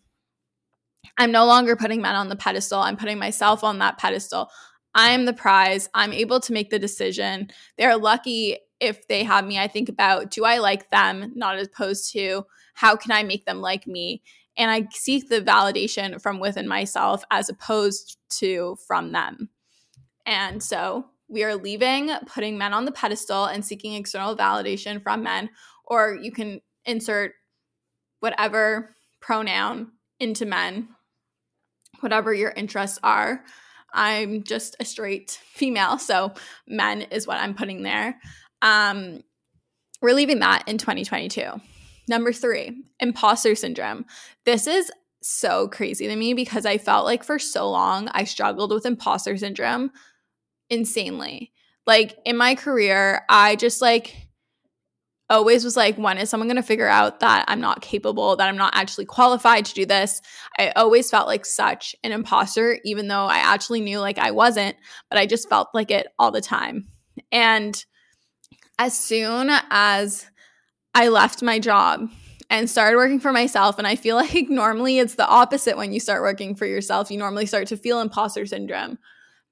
i'm 1.19 1.33
no 1.33 1.45
longer 1.47 1.77
putting 1.77 2.01
men 2.01 2.15
on 2.15 2.29
the 2.29 2.37
pedestal. 2.37 2.81
I'm 2.81 2.97
putting 2.97 3.19
myself 3.19 3.65
on 3.65 3.79
that 3.79 3.99
pedestal. 3.99 4.51
I 4.95 5.11
am 5.11 5.27
the 5.27 5.33
prize. 5.33 5.89
I'm 5.95 6.13
able 6.13 6.41
to 6.41 6.53
make 6.53 6.71
the 6.71 6.79
decision. 6.79 7.51
They're 7.77 7.97
lucky 7.97 8.59
if 8.81 9.07
they 9.07 9.23
have 9.25 9.45
me. 9.45 9.59
I 9.59 9.69
think 9.69 9.89
about 9.89 10.31
do 10.31 10.45
i 10.45 10.59
like 10.59 10.91
them? 10.91 11.33
Not 11.35 11.57
as 11.57 11.69
opposed 11.69 12.13
to 12.13 12.45
how 12.75 12.97
can 12.97 13.13
i 13.13 13.23
make 13.23 13.45
them 13.45 13.61
like 13.61 13.87
me? 13.87 14.23
And 14.57 14.71
i 14.71 14.87
seek 14.93 15.29
the 15.29 15.41
validation 15.41 16.21
from 16.21 16.41
within 16.41 16.69
myself 16.69 17.23
as 17.31 17.49
opposed 17.49 18.19
to 18.39 18.77
from 18.87 19.13
them. 19.13 19.51
And 20.27 20.63
so 20.63 21.07
we 21.29 21.45
are 21.45 21.57
leaving 21.57 22.11
putting 22.27 22.59
men 22.59 22.73
on 22.73 22.85
the 22.85 22.93
pedestal 22.93 23.45
and 23.45 23.65
seeking 23.65 23.95
external 23.95 24.37
validation 24.37 25.03
from 25.03 25.23
men, 25.23 25.51
or 25.85 26.19
you 26.21 26.33
can 26.33 26.61
insert 26.85 27.33
whatever 28.21 28.95
pronoun 29.21 29.93
into 30.19 30.47
men, 30.47 30.89
whatever 32.01 32.33
your 32.33 32.51
interests 32.51 32.99
are. 33.03 33.45
I'm 33.93 34.43
just 34.43 34.77
a 34.81 34.85
straight 34.85 35.31
female, 35.31 35.99
so 35.99 36.33
men 36.67 37.03
is 37.03 37.27
what 37.27 37.39
I'm 37.39 37.55
putting 37.55 37.83
there. 37.83 38.19
Um, 38.63 39.23
we're 40.03 40.15
leaving 40.15 40.41
that 40.41 40.65
in 40.67 40.79
2022. 40.79 41.61
Number 42.09 42.33
three, 42.33 42.85
imposter 43.01 43.55
syndrome. 43.55 44.07
This 44.45 44.67
is 44.67 44.91
so 45.23 45.69
crazy 45.69 46.07
to 46.07 46.17
me 46.17 46.33
because 46.35 46.65
I 46.65 46.79
felt 46.79 47.05
like 47.05 47.25
for 47.25 47.39
so 47.39 47.69
long 47.69 48.09
I 48.13 48.25
struggled 48.25 48.73
with 48.73 48.87
imposter 48.87 49.37
syndrome 49.37 49.91
insanely. 50.71 51.53
Like 51.87 52.19
in 52.25 52.37
my 52.37 52.55
career, 52.55 53.25
I 53.29 53.57
just 53.57 53.81
like 53.81 54.29
always 55.31 55.65
was 55.65 55.77
like, 55.77 55.97
when 55.97 56.19
is 56.19 56.31
someone 56.31 56.49
going 56.49 56.57
to 56.57 56.63
figure 56.63 56.89
out 56.89 57.21
that 57.21 57.45
I'm 57.49 57.61
not 57.61 57.83
capable, 57.83 58.37
that 58.37 58.49
I'm 58.49 58.57
not 58.57 58.75
actually 58.75 59.05
qualified 59.05 59.65
to 59.67 59.75
do 59.75 59.87
this? 59.87 60.21
I 60.59 60.71
always 60.71 61.11
felt 61.11 61.27
like 61.27 61.45
such 61.45 61.95
an 62.03 62.13
imposter, 62.13 62.79
even 62.85 63.09
though 63.09 63.27
I 63.27 63.39
actually 63.39 63.81
knew 63.81 64.01
like 64.01 64.19
I 64.19 64.31
wasn't, 64.31 64.77
but 65.11 65.19
I 65.19 65.27
just 65.27 65.49
felt 65.49 65.69
like 65.75 65.91
it 65.91 66.09
all 66.19 66.31
the 66.31 66.41
time. 66.41 66.89
And 67.31 67.85
as 68.79 68.97
soon 68.97 69.51
as 69.71 70.27
I 70.95 71.09
left 71.09 71.43
my 71.43 71.59
job 71.59 72.11
and 72.51 72.71
started 72.71 72.97
working 72.97 73.21
for 73.21 73.33
myself, 73.33 73.79
and 73.79 73.87
I 73.87 73.97
feel 73.97 74.17
like 74.17 74.49
normally 74.49 74.99
it's 74.99 75.17
the 75.17 75.29
opposite 75.29 75.77
when 75.77 75.93
you 75.93 76.01
start 76.01 76.23
working 76.23 76.55
for 76.55 76.67
yourself, 76.67 77.11
you 77.11 77.19
normally 77.19 77.47
start 77.47 77.69
to 77.69 77.77
feel 77.77 78.01
imposter 78.01 78.47
syndrome 78.47 78.99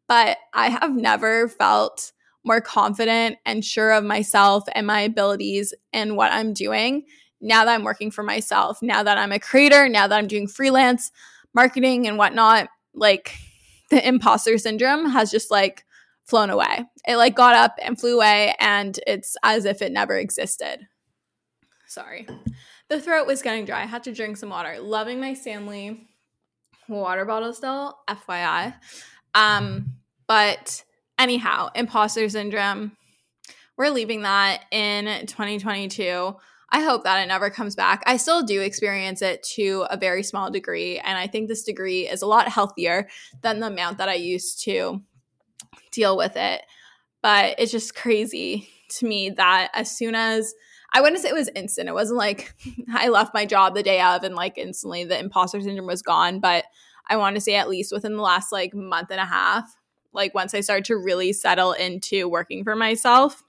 but 0.09 0.39
I 0.53 0.69
have 0.69 0.95
never 0.95 1.49
felt 1.49 2.13
more 2.45 2.61
confident 2.61 3.39
and 3.45 3.65
sure 3.65 3.93
of 3.93 4.05
myself 4.05 4.65
and 4.75 4.87
my 4.87 5.01
abilities 5.01 5.75
and 5.93 6.17
what 6.17 6.33
I'm 6.33 6.53
doing 6.53 7.05
now 7.41 7.65
that 7.65 7.75
I'm 7.75 7.85
working 7.85 8.11
for 8.11 8.23
myself, 8.23 8.83
now 8.83 9.03
that 9.03 9.19
I'm 9.19 9.33
a 9.33 9.39
creator, 9.39 9.89
now 9.89 10.07
that 10.07 10.17
I'm 10.17 10.27
doing 10.27 10.47
freelance 10.47 11.11
marketing 11.55 12.07
and 12.07 12.19
whatnot. 12.19 12.69
Like 12.95 13.37
the 13.91 14.07
imposter 14.07 14.59
syndrome 14.59 15.11
has 15.11 15.31
just 15.31 15.51
like 15.51 15.85
flown 16.25 16.51
away. 16.51 16.85
It 17.07 17.17
like 17.17 17.35
got 17.35 17.55
up 17.55 17.77
and 17.83 17.99
flew 17.99 18.17
away, 18.17 18.55
and 18.59 18.99
it's 19.07 19.37
as 19.43 19.65
if 19.65 19.83
it 19.83 19.93
never 19.93 20.17
existed. 20.17 20.87
Sorry. 21.87 22.27
The 22.89 23.01
throat 23.01 23.27
was 23.27 23.43
getting 23.43 23.65
dry. 23.65 23.83
I 23.83 23.87
had 23.87 24.05
to 24.05 24.13
drink 24.13 24.37
some 24.37 24.51
water. 24.51 24.79
Loving 24.81 25.21
my 25.21 25.35
Stanley 25.35 26.09
water 26.89 27.25
bottle 27.25 27.53
still, 27.53 27.99
FYI. 28.09 28.75
Um, 29.37 29.93
but 30.27 30.83
anyhow, 31.19 31.69
imposter 31.75 32.29
syndrome. 32.29 32.97
We're 33.77 33.91
leaving 33.91 34.23
that 34.23 34.65
in 34.73 35.27
2022. 35.27 36.35
I 36.73 36.81
hope 36.81 37.05
that 37.05 37.23
it 37.23 37.29
never 37.29 37.51
comes 37.51 37.77
back. 37.77 38.03
I 38.07 38.17
still 38.17 38.43
do 38.43 38.61
experience 38.61 39.23
it 39.23 39.43
to 39.55 39.87
a 39.91 39.97
very 39.97 40.23
small 40.23 40.51
degree. 40.51 40.99
And 40.99 41.17
I 41.17 41.27
think 41.27 41.49
this 41.49 41.63
degree 41.63 42.09
is 42.09 42.23
a 42.23 42.27
lot 42.27 42.49
healthier 42.49 43.09
than 43.43 43.61
the 43.61 43.69
amount 43.69 43.99
that 43.99 44.09
I 44.09 44.15
used 44.15 44.65
to 44.65 45.03
deal 45.93 46.17
with 46.17 46.37
it. 46.37 46.63
But 47.23 47.57
it's 47.59 47.73
just 47.73 47.95
crazy 47.95 48.69
to 48.99 49.07
me 49.07 49.31
that 49.31 49.71
as 49.75 49.97
soon 49.97 50.15
as 50.15 50.55
I 50.93 51.03
wouldn't 51.03 51.21
say 51.21 51.29
it 51.29 51.35
was 51.35 51.51
instant, 51.55 51.89
it 51.89 51.95
wasn't 51.95 52.19
like 52.19 52.55
I 52.95 53.09
left 53.09 53.35
my 53.35 53.45
job 53.45 53.75
the 53.75 53.83
day 53.83 54.01
of 54.01 54.25
and 54.25 54.35
like 54.35 54.57
instantly 54.57 55.05
the 55.05 55.19
imposter 55.19 55.61
syndrome 55.61 55.87
was 55.87 56.03
gone. 56.03 56.41
But 56.41 56.65
I 57.09 57.17
want 57.17 57.37
to 57.37 57.41
say 57.41 57.55
at 57.55 57.69
least 57.69 57.93
within 57.93 58.17
the 58.17 58.23
last 58.23 58.53
like 58.53 58.75
month 58.75 59.11
and 59.11 59.21
a 59.21 59.25
half, 59.25 59.77
like 60.13 60.35
once 60.35 60.55
I 60.55 60.61
started 60.61 60.87
to 60.87 60.97
really 60.97 61.33
settle 61.33 61.73
into 61.73 62.29
working 62.29 62.65
for 62.65 62.75
myself, 62.75 63.43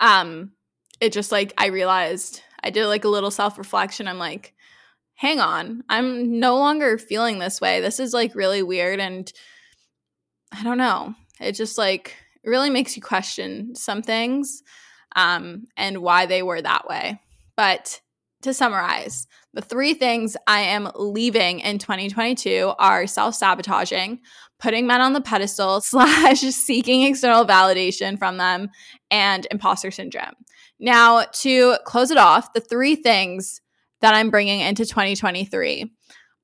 um, 0.00 0.52
it 1.00 1.12
just 1.12 1.32
like 1.32 1.52
I 1.56 1.66
realized 1.66 2.42
I 2.62 2.70
did 2.70 2.86
like 2.86 3.04
a 3.04 3.08
little 3.08 3.30
self 3.30 3.58
reflection. 3.58 4.08
I'm 4.08 4.18
like, 4.18 4.54
hang 5.14 5.40
on, 5.40 5.84
I'm 5.88 6.40
no 6.40 6.56
longer 6.56 6.98
feeling 6.98 7.38
this 7.38 7.60
way. 7.60 7.80
This 7.80 8.00
is 8.00 8.12
like 8.12 8.34
really 8.34 8.62
weird. 8.62 9.00
And 9.00 9.30
I 10.52 10.62
don't 10.62 10.78
know. 10.78 11.14
It 11.40 11.52
just 11.52 11.78
like 11.78 12.16
really 12.44 12.70
makes 12.70 12.96
you 12.96 13.02
question 13.02 13.74
some 13.74 14.02
things 14.02 14.62
um, 15.16 15.66
and 15.76 15.98
why 15.98 16.26
they 16.26 16.42
were 16.42 16.60
that 16.60 16.88
way. 16.88 17.20
But 17.56 18.00
to 18.42 18.54
summarize, 18.54 19.26
the 19.52 19.62
three 19.62 19.94
things 19.94 20.36
I 20.46 20.60
am 20.60 20.90
leaving 20.94 21.60
in 21.60 21.78
2022 21.78 22.72
are 22.78 23.06
self 23.06 23.34
sabotaging, 23.34 24.20
putting 24.58 24.86
men 24.86 25.00
on 25.00 25.12
the 25.12 25.20
pedestal, 25.20 25.80
slash 25.80 26.40
seeking 26.40 27.02
external 27.02 27.44
validation 27.44 28.18
from 28.18 28.36
them, 28.36 28.70
and 29.10 29.46
imposter 29.50 29.90
syndrome. 29.90 30.34
Now, 30.78 31.24
to 31.42 31.76
close 31.84 32.10
it 32.10 32.18
off, 32.18 32.52
the 32.52 32.60
three 32.60 32.96
things 32.96 33.60
that 34.00 34.14
I'm 34.14 34.30
bringing 34.30 34.60
into 34.60 34.86
2023 34.86 35.92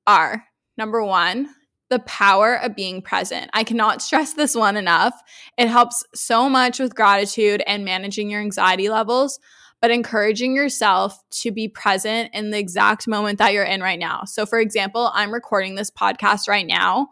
are 0.05 0.43
number 0.77 1.03
one, 1.03 1.49
the 1.89 1.99
power 1.99 2.55
of 2.55 2.75
being 2.75 3.01
present. 3.01 3.49
I 3.53 3.63
cannot 3.63 4.01
stress 4.01 4.33
this 4.33 4.55
one 4.55 4.77
enough. 4.77 5.19
It 5.57 5.67
helps 5.67 6.03
so 6.13 6.49
much 6.49 6.79
with 6.79 6.95
gratitude 6.95 7.63
and 7.65 7.85
managing 7.85 8.29
your 8.29 8.41
anxiety 8.41 8.89
levels, 8.89 9.39
but 9.81 9.91
encouraging 9.91 10.55
yourself 10.55 11.19
to 11.29 11.51
be 11.51 11.67
present 11.67 12.31
in 12.33 12.51
the 12.51 12.57
exact 12.57 13.07
moment 13.07 13.37
that 13.37 13.53
you're 13.53 13.63
in 13.63 13.81
right 13.81 13.99
now. 13.99 14.23
So, 14.25 14.45
for 14.45 14.59
example, 14.59 15.11
I'm 15.13 15.33
recording 15.33 15.75
this 15.75 15.91
podcast 15.91 16.47
right 16.47 16.65
now, 16.65 17.09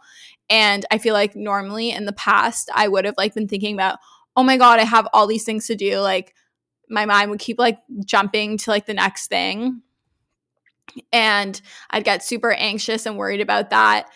and 0.49 0.85
I 0.91 0.97
feel 0.97 1.13
like 1.13 1.35
normally 1.35 1.91
in 1.91 2.05
the 2.05 2.13
past, 2.13 2.69
I 2.73 2.87
would 2.87 3.05
have 3.05 3.15
like 3.17 3.33
been 3.33 3.47
thinking 3.47 3.75
about, 3.75 3.99
oh 4.35 4.43
my 4.43 4.57
God, 4.57 4.79
I 4.79 4.83
have 4.83 5.07
all 5.13 5.27
these 5.27 5.43
things 5.43 5.67
to 5.67 5.75
do. 5.75 5.99
Like, 5.99 6.33
my 6.89 7.05
mind 7.05 7.31
would 7.31 7.39
keep 7.39 7.59
like 7.59 7.79
jumping 8.05 8.57
to 8.59 8.69
like 8.69 8.85
the 8.85 8.93
next 8.93 9.27
thing. 9.27 9.81
And 11.11 11.59
I'd 11.89 12.03
get 12.03 12.23
super 12.23 12.51
anxious 12.51 13.05
and 13.05 13.17
worried 13.17 13.41
about 13.41 13.71
that. 13.71 14.07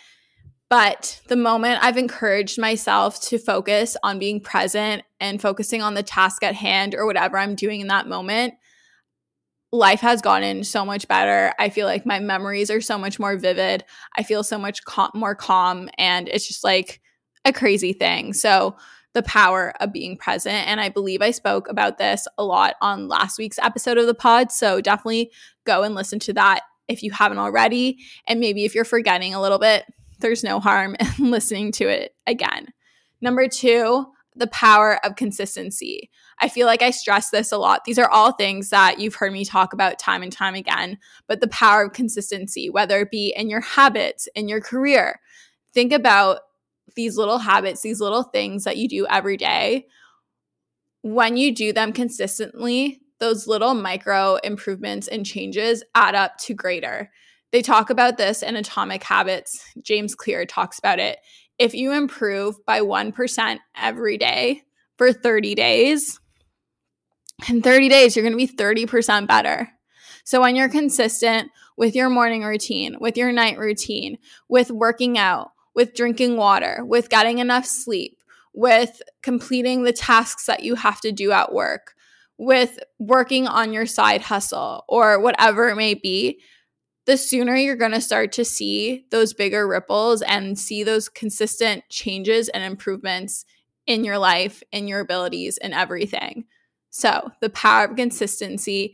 But 0.69 1.19
the 1.27 1.36
moment 1.36 1.84
I've 1.84 1.97
encouraged 1.97 2.60
myself 2.60 3.19
to 3.21 3.39
focus 3.39 3.97
on 4.03 4.19
being 4.19 4.39
present 4.39 5.03
and 5.19 5.41
focusing 5.41 5.82
on 5.82 5.95
the 5.95 6.03
task 6.03 6.43
at 6.43 6.53
hand 6.53 6.93
or 6.93 7.08
whatever 7.08 7.38
I'm 7.38 7.55
doing 7.55 7.82
in 7.82 7.88
that 7.88 8.08
moment, 8.08 8.53
life 9.71 10.01
has 10.01 10.21
gotten 10.21 10.63
so 10.63 10.86
much 10.86 11.08
better. 11.08 11.53
I 11.58 11.69
feel 11.69 11.88
like 11.88 12.05
my 12.05 12.19
memories 12.19 12.69
are 12.69 12.82
so 12.82 12.99
much 12.99 13.19
more 13.19 13.36
vivid. 13.36 13.84
I 14.15 14.23
feel 14.23 14.43
so 14.43 14.60
much 14.60 14.86
cal- 14.86 15.12
more 15.15 15.36
calm. 15.36 15.89
And 15.97 16.29
it's 16.29 16.47
just 16.47 16.63
like 16.63 17.01
a 17.45 17.53
crazy 17.53 17.93
thing. 17.93 18.34
So, 18.34 18.75
the 19.13 19.23
power 19.23 19.73
of 19.79 19.91
being 19.91 20.15
present. 20.15 20.67
And 20.67 20.79
I 20.79 20.89
believe 20.89 21.21
I 21.21 21.32
spoke 21.32 21.67
about 21.67 21.97
this 21.97 22.27
a 22.38 22.43
lot 22.43 22.75
on 22.79 23.08
last 23.08 23.39
week's 23.39 23.58
episode 23.58 23.97
of 23.97 24.05
the 24.05 24.13
pod. 24.13 24.51
So 24.51 24.82
definitely 24.82 25.32
go 25.65 25.82
and 25.82 25.95
listen 25.95 26.19
to 26.19 26.34
that 26.34 26.62
if 26.88 27.01
you 27.01 27.12
haven't 27.12 27.39
already. 27.39 27.97
And 28.27 28.39
maybe 28.39 28.65
if 28.65 28.75
you're 28.75 28.86
forgetting 28.86 29.34
a 29.34 29.41
little 29.41 29.58
bit, 29.58 29.86
there's 30.19 30.43
no 30.43 30.60
harm 30.60 30.95
in 31.17 31.32
listening 31.32 31.71
to 31.73 31.88
it 31.88 32.15
again. 32.27 32.67
Number 33.21 33.47
two, 33.47 34.05
the 34.36 34.47
power 34.47 35.03
of 35.05 35.15
consistency. 35.15 36.10
I 36.39 36.47
feel 36.47 36.65
like 36.65 36.82
I 36.82 36.91
stress 36.91 37.29
this 37.29 37.51
a 37.51 37.58
lot. 37.58 37.84
These 37.84 37.99
are 37.99 38.10
all 38.10 38.32
things 38.32 38.69
that 38.69 38.99
you've 38.99 39.15
heard 39.15 39.34
me 39.34 39.43
talk 39.43 39.73
about 39.73 39.99
time 39.99 40.23
and 40.23 40.32
time 40.32 40.55
again, 40.55 40.97
but 41.27 41.41
the 41.41 41.47
power 41.49 41.84
of 41.84 41.93
consistency, 41.93 42.69
whether 42.69 43.01
it 43.01 43.12
be 43.12 43.34
in 43.36 43.49
your 43.49 43.62
habits, 43.62 44.29
in 44.36 44.47
your 44.47 44.62
career. 44.62 45.19
Think 45.73 45.91
about 45.91 46.39
these 46.95 47.17
little 47.17 47.39
habits, 47.39 47.82
these 47.82 47.99
little 47.99 48.23
things 48.23 48.63
that 48.63 48.77
you 48.77 48.88
do 48.88 49.05
every 49.08 49.38
day, 49.38 49.88
when 51.01 51.38
you 51.38 51.53
do 51.53 51.71
them 51.71 51.93
consistently, 51.93 53.01
those 53.19 53.47
little 53.47 53.73
micro 53.73 54.36
improvements 54.38 55.08
and 55.08 55.25
changes 55.25 55.84
add 55.95 56.15
up 56.15 56.38
to 56.38 56.53
greater. 56.53 57.12
They 57.51 57.62
talk 57.62 57.89
about 57.89 58.17
this 58.17 58.43
in 58.43 58.55
Atomic 58.55 59.03
Habits. 59.03 59.63
James 59.81 60.15
Clear 60.15 60.45
talks 60.45 60.77
about 60.77 60.99
it. 60.99 61.17
If 61.57 61.73
you 61.73 61.91
improve 61.91 62.63
by 62.65 62.81
1% 62.81 63.57
every 63.75 64.17
day 64.17 64.63
for 64.97 65.12
30 65.12 65.55
days, 65.55 66.19
in 67.47 67.62
30 67.62 67.89
days, 67.89 68.15
you're 68.15 68.23
going 68.23 68.38
to 68.38 68.38
be 68.38 68.47
30% 68.47 69.27
better. 69.27 69.69
So 70.23 70.41
when 70.41 70.55
you're 70.55 70.69
consistent 70.69 71.49
with 71.77 71.95
your 71.95 72.09
morning 72.09 72.43
routine, 72.43 72.97
with 72.99 73.17
your 73.17 73.31
night 73.31 73.57
routine, 73.57 74.17
with 74.47 74.69
working 74.69 75.17
out, 75.17 75.51
with 75.73 75.95
drinking 75.95 76.38
water, 76.38 76.83
with 76.85 77.09
getting 77.09 77.39
enough 77.39 77.65
sleep, 77.65 78.17
with 78.53 79.01
completing 79.23 79.83
the 79.83 79.93
tasks 79.93 80.45
that 80.45 80.63
you 80.63 80.75
have 80.75 80.99
to 81.01 81.12
do 81.12 81.31
at 81.31 81.53
work, 81.53 81.93
with 82.38 82.79
working 82.99 83.47
on 83.47 83.73
your 83.73 83.85
side 83.85 84.21
hustle 84.21 84.83
or 84.88 85.19
whatever 85.19 85.69
it 85.69 85.75
may 85.75 85.93
be, 85.93 86.39
the 87.09 87.17
sooner 87.17 87.55
you're 87.55 87.75
going 87.75 87.91
to 87.91 87.99
start 87.99 88.31
to 88.31 88.45
see 88.45 89.03
those 89.09 89.33
bigger 89.33 89.67
ripples 89.67 90.21
and 90.21 90.59
see 90.59 90.83
those 90.83 91.09
consistent 91.09 91.83
changes 91.89 92.49
and 92.49 92.63
improvements 92.63 93.45
in 93.87 94.03
your 94.03 94.19
life, 94.19 94.61
in 94.71 94.87
your 94.87 94.99
abilities, 94.99 95.57
in 95.57 95.73
everything. 95.73 96.45
So, 96.91 97.31
the 97.41 97.49
power 97.49 97.85
of 97.85 97.95
consistency 97.95 98.93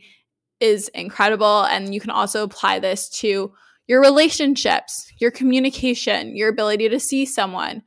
is 0.60 0.88
incredible. 0.94 1.64
And 1.64 1.92
you 1.92 2.00
can 2.00 2.08
also 2.08 2.42
apply 2.42 2.78
this 2.78 3.10
to 3.20 3.52
your 3.86 4.00
relationships, 4.00 5.12
your 5.18 5.30
communication, 5.30 6.34
your 6.34 6.48
ability 6.48 6.88
to 6.88 6.98
see 6.98 7.26
someone, 7.26 7.82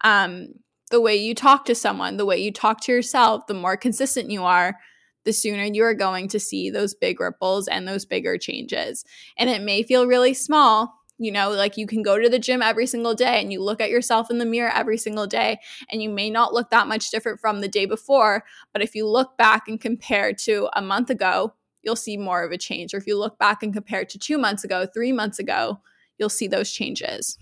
um, 0.00 0.48
the 0.90 1.00
way 1.02 1.14
you 1.14 1.34
talk 1.34 1.66
to 1.66 1.74
someone, 1.74 2.16
the 2.16 2.24
way 2.24 2.38
you 2.38 2.50
talk 2.50 2.80
to 2.80 2.92
yourself, 2.92 3.46
the 3.48 3.52
more 3.52 3.76
consistent 3.76 4.30
you 4.30 4.44
are, 4.44 4.78
the 5.24 5.32
sooner 5.32 5.64
you 5.64 5.84
are 5.84 5.94
going 5.94 6.28
to 6.28 6.40
see 6.40 6.70
those 6.70 6.94
big 6.94 7.20
ripples 7.20 7.68
and 7.68 7.86
those 7.86 8.04
bigger 8.04 8.38
changes. 8.38 9.04
And 9.36 9.50
it 9.50 9.62
may 9.62 9.82
feel 9.82 10.06
really 10.06 10.34
small. 10.34 10.94
You 11.16 11.30
know, 11.30 11.50
like 11.50 11.76
you 11.76 11.86
can 11.86 12.02
go 12.02 12.18
to 12.18 12.28
the 12.28 12.40
gym 12.40 12.60
every 12.60 12.86
single 12.86 13.14
day 13.14 13.40
and 13.40 13.52
you 13.52 13.62
look 13.62 13.80
at 13.80 13.88
yourself 13.88 14.30
in 14.30 14.38
the 14.38 14.44
mirror 14.44 14.72
every 14.74 14.98
single 14.98 15.28
day, 15.28 15.60
and 15.88 16.02
you 16.02 16.10
may 16.10 16.28
not 16.28 16.52
look 16.52 16.70
that 16.70 16.88
much 16.88 17.10
different 17.10 17.40
from 17.40 17.60
the 17.60 17.68
day 17.68 17.86
before. 17.86 18.44
But 18.72 18.82
if 18.82 18.96
you 18.96 19.06
look 19.06 19.36
back 19.38 19.68
and 19.68 19.80
compare 19.80 20.32
to 20.32 20.68
a 20.74 20.82
month 20.82 21.10
ago, 21.10 21.54
you'll 21.84 21.94
see 21.94 22.16
more 22.16 22.42
of 22.42 22.50
a 22.50 22.58
change. 22.58 22.92
Or 22.92 22.96
if 22.96 23.06
you 23.06 23.16
look 23.16 23.38
back 23.38 23.62
and 23.62 23.72
compare 23.72 24.04
to 24.04 24.18
two 24.18 24.38
months 24.38 24.64
ago, 24.64 24.86
three 24.86 25.12
months 25.12 25.38
ago, 25.38 25.80
you'll 26.18 26.28
see 26.28 26.48
those 26.48 26.72
changes. 26.72 27.38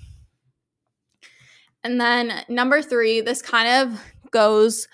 And 1.83 1.99
then 2.01 2.45
number 2.49 2.83
three, 2.83 3.23
this 3.23 3.40
kind 3.40 3.68
of 3.90 4.03
goes 4.31 4.87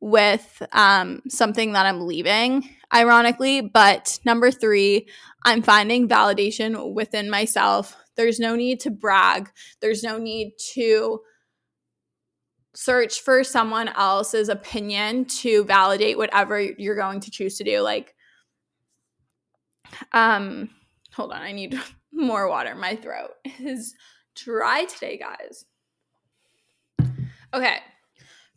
with 0.00 0.62
um, 0.72 1.22
something 1.28 1.72
that 1.72 1.86
I'm 1.86 2.06
leaving, 2.06 2.68
ironically. 2.92 3.60
But 3.60 4.18
number 4.24 4.50
three, 4.50 5.08
I'm 5.44 5.62
finding 5.62 6.08
validation 6.08 6.94
within 6.94 7.30
myself. 7.30 7.96
There's 8.16 8.38
no 8.38 8.56
need 8.56 8.80
to 8.80 8.90
brag, 8.90 9.50
there's 9.80 10.02
no 10.02 10.18
need 10.18 10.52
to 10.74 11.20
search 12.74 13.20
for 13.20 13.44
someone 13.44 13.88
else's 13.88 14.48
opinion 14.48 15.24
to 15.26 15.64
validate 15.64 16.18
whatever 16.18 16.60
you're 16.60 16.96
going 16.96 17.20
to 17.20 17.30
choose 17.30 17.56
to 17.58 17.64
do. 17.64 17.80
Like, 17.80 18.14
um, 20.12 20.70
hold 21.12 21.32
on, 21.32 21.40
I 21.40 21.52
need 21.52 21.80
more 22.12 22.48
water. 22.48 22.74
My 22.74 22.96
throat 22.96 23.30
is 23.60 23.94
dry 24.34 24.84
today, 24.84 25.18
guys. 25.18 25.64
Okay, 27.52 27.78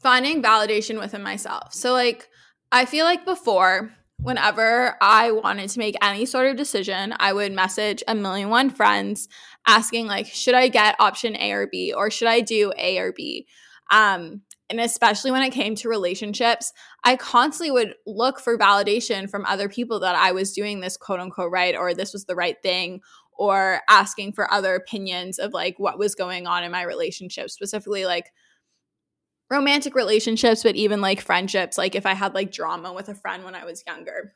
finding 0.07 0.41
validation 0.41 1.01
within 1.01 1.21
myself. 1.21 1.73
So, 1.73 1.91
like, 1.91 2.29
I 2.71 2.85
feel 2.85 3.03
like 3.03 3.25
before, 3.25 3.91
whenever 4.21 4.95
I 5.01 5.31
wanted 5.31 5.69
to 5.71 5.79
make 5.79 5.97
any 6.01 6.25
sort 6.25 6.47
of 6.47 6.55
decision, 6.55 7.13
I 7.19 7.33
would 7.33 7.51
message 7.51 8.03
a 8.07 8.15
million 8.15 8.47
one 8.47 8.69
friends 8.69 9.27
asking, 9.67 10.07
like, 10.07 10.27
should 10.27 10.55
I 10.55 10.69
get 10.69 10.95
option 11.01 11.35
A 11.35 11.51
or 11.51 11.67
B, 11.69 11.91
or 11.91 12.09
should 12.09 12.29
I 12.29 12.39
do 12.39 12.71
A 12.77 12.99
or 12.99 13.11
B? 13.11 13.47
Um, 13.91 14.43
and 14.69 14.79
especially 14.79 15.31
when 15.31 15.43
it 15.43 15.49
came 15.49 15.75
to 15.75 15.89
relationships, 15.89 16.71
I 17.03 17.17
constantly 17.17 17.71
would 17.71 17.95
look 18.05 18.39
for 18.39 18.57
validation 18.57 19.29
from 19.29 19.43
other 19.45 19.67
people 19.67 19.99
that 19.99 20.15
I 20.15 20.31
was 20.31 20.53
doing 20.53 20.79
this 20.79 20.95
quote 20.95 21.19
unquote 21.19 21.51
right 21.51 21.75
or 21.75 21.93
this 21.93 22.13
was 22.13 22.23
the 22.23 22.35
right 22.35 22.55
thing 22.63 23.01
or 23.33 23.81
asking 23.89 24.31
for 24.31 24.49
other 24.53 24.73
opinions 24.73 25.37
of 25.37 25.51
like 25.51 25.77
what 25.77 25.99
was 25.99 26.15
going 26.15 26.47
on 26.47 26.63
in 26.63 26.71
my 26.71 26.83
relationship, 26.83 27.49
specifically 27.49 28.05
like 28.05 28.31
romantic 29.49 29.95
relationships, 29.95 30.63
but 30.63 30.75
even 30.75 31.01
like 31.01 31.21
friendships, 31.21 31.77
like 31.77 31.95
if 31.95 32.05
I 32.05 32.13
had 32.13 32.33
like 32.33 32.51
drama 32.51 32.93
with 32.93 33.09
a 33.09 33.15
friend 33.15 33.43
when 33.43 33.55
I 33.55 33.65
was 33.65 33.83
younger. 33.87 34.33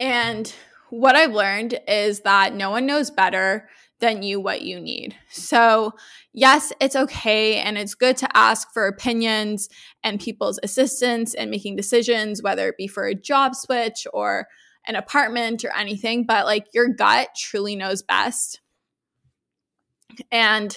And 0.00 0.52
what 0.90 1.16
I've 1.16 1.32
learned 1.32 1.78
is 1.86 2.20
that 2.20 2.54
no 2.54 2.70
one 2.70 2.86
knows 2.86 3.10
better 3.10 3.68
than 4.00 4.22
you 4.22 4.40
what 4.40 4.62
you 4.62 4.80
need. 4.80 5.16
So, 5.30 5.92
yes, 6.32 6.72
it's 6.80 6.96
okay 6.96 7.56
and 7.56 7.78
it's 7.78 7.94
good 7.94 8.16
to 8.18 8.36
ask 8.36 8.72
for 8.72 8.86
opinions 8.86 9.68
and 10.02 10.20
people's 10.20 10.58
assistance 10.62 11.34
in 11.34 11.50
making 11.50 11.76
decisions, 11.76 12.42
whether 12.42 12.68
it 12.68 12.76
be 12.76 12.88
for 12.88 13.06
a 13.06 13.14
job 13.14 13.54
switch 13.54 14.06
or 14.12 14.48
an 14.86 14.96
apartment 14.96 15.64
or 15.64 15.74
anything, 15.76 16.24
but 16.26 16.46
like 16.46 16.66
your 16.74 16.88
gut 16.88 17.28
truly 17.36 17.76
knows 17.76 18.02
best. 18.02 18.60
And 20.30 20.76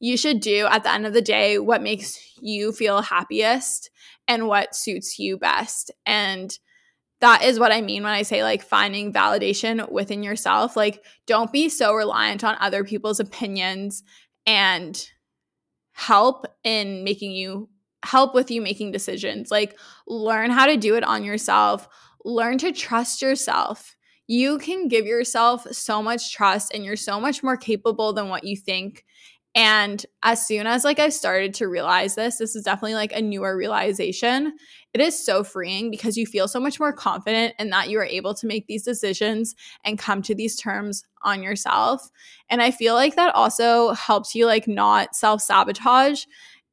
you 0.00 0.16
should 0.16 0.40
do 0.40 0.66
at 0.66 0.82
the 0.82 0.92
end 0.92 1.06
of 1.06 1.12
the 1.12 1.22
day 1.22 1.58
what 1.58 1.82
makes 1.82 2.18
you 2.40 2.72
feel 2.72 3.02
happiest 3.02 3.90
and 4.28 4.46
what 4.48 4.74
suits 4.74 5.18
you 5.18 5.36
best. 5.38 5.90
And 6.06 6.56
that 7.20 7.42
is 7.42 7.58
what 7.58 7.72
I 7.72 7.80
mean 7.80 8.02
when 8.02 8.12
I 8.12 8.22
say 8.22 8.42
like 8.42 8.62
finding 8.62 9.12
validation 9.12 9.90
within 9.90 10.22
yourself. 10.22 10.76
Like, 10.76 11.04
don't 11.26 11.52
be 11.52 11.68
so 11.68 11.94
reliant 11.94 12.44
on 12.44 12.56
other 12.60 12.84
people's 12.84 13.20
opinions 13.20 14.02
and 14.46 15.08
help 15.92 16.44
in 16.64 17.04
making 17.04 17.32
you 17.32 17.68
help 18.04 18.34
with 18.34 18.50
you 18.50 18.60
making 18.60 18.92
decisions. 18.92 19.50
Like, 19.50 19.78
learn 20.06 20.50
how 20.50 20.66
to 20.66 20.76
do 20.76 20.96
it 20.96 21.04
on 21.04 21.24
yourself, 21.24 21.88
learn 22.24 22.58
to 22.58 22.72
trust 22.72 23.22
yourself. 23.22 23.96
You 24.26 24.58
can 24.58 24.88
give 24.88 25.06
yourself 25.06 25.66
so 25.72 26.02
much 26.02 26.32
trust 26.32 26.74
and 26.74 26.84
you're 26.84 26.96
so 26.96 27.20
much 27.20 27.42
more 27.42 27.56
capable 27.56 28.12
than 28.12 28.28
what 28.28 28.44
you 28.44 28.56
think. 28.56 29.04
And 29.56 30.04
as 30.24 30.44
soon 30.44 30.66
as 30.66 30.82
like 30.82 30.98
I 30.98 31.10
started 31.10 31.54
to 31.54 31.68
realize 31.68 32.16
this, 32.16 32.38
this 32.38 32.56
is 32.56 32.64
definitely 32.64 32.94
like 32.94 33.12
a 33.12 33.22
newer 33.22 33.56
realization. 33.56 34.52
It 34.92 35.00
is 35.00 35.16
so 35.16 35.44
freeing 35.44 35.92
because 35.92 36.16
you 36.16 36.26
feel 36.26 36.48
so 36.48 36.58
much 36.58 36.80
more 36.80 36.92
confident 36.92 37.54
in 37.60 37.70
that 37.70 37.88
you 37.88 37.98
are 38.00 38.04
able 38.04 38.34
to 38.34 38.48
make 38.48 38.66
these 38.66 38.82
decisions 38.82 39.54
and 39.84 39.98
come 39.98 40.22
to 40.22 40.34
these 40.34 40.56
terms 40.56 41.04
on 41.22 41.42
yourself. 41.42 42.10
And 42.48 42.60
I 42.60 42.72
feel 42.72 42.94
like 42.94 43.14
that 43.14 43.34
also 43.34 43.92
helps 43.92 44.34
you 44.34 44.46
like 44.46 44.66
not 44.66 45.14
self-sabotage. 45.14 46.24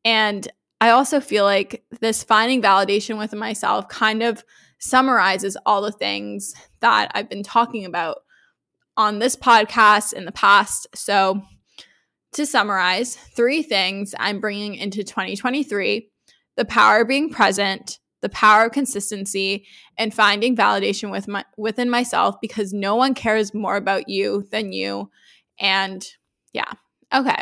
And 0.03 0.47
I 0.79 0.89
also 0.89 1.19
feel 1.19 1.43
like 1.43 1.83
this 1.99 2.23
finding 2.23 2.63
validation 2.63 3.19
within 3.19 3.37
myself 3.37 3.87
kind 3.89 4.23
of 4.23 4.43
summarizes 4.79 5.55
all 5.67 5.83
the 5.83 5.91
things 5.91 6.55
that 6.79 7.11
I've 7.13 7.29
been 7.29 7.43
talking 7.43 7.85
about 7.85 8.23
on 8.97 9.19
this 9.19 9.35
podcast 9.35 10.13
in 10.13 10.25
the 10.25 10.31
past. 10.31 10.87
So 10.95 11.43
to 12.33 12.45
summarize, 12.45 13.15
three 13.15 13.61
things 13.61 14.15
I'm 14.17 14.39
bringing 14.39 14.75
into 14.75 15.03
2023 15.03 16.07
the 16.57 16.65
power 16.65 17.01
of 17.01 17.07
being 17.07 17.29
present, 17.29 17.97
the 18.21 18.29
power 18.29 18.65
of 18.65 18.73
consistency, 18.73 19.65
and 19.97 20.13
finding 20.13 20.55
validation 20.55 21.09
with 21.09 21.27
my, 21.27 21.45
within 21.57 21.89
myself 21.89 22.35
because 22.41 22.73
no 22.73 22.95
one 22.95 23.13
cares 23.13 23.53
more 23.53 23.77
about 23.77 24.09
you 24.09 24.45
than 24.51 24.73
you. 24.73 25.09
And 25.59 26.05
yeah, 26.53 26.71
okay. 27.13 27.41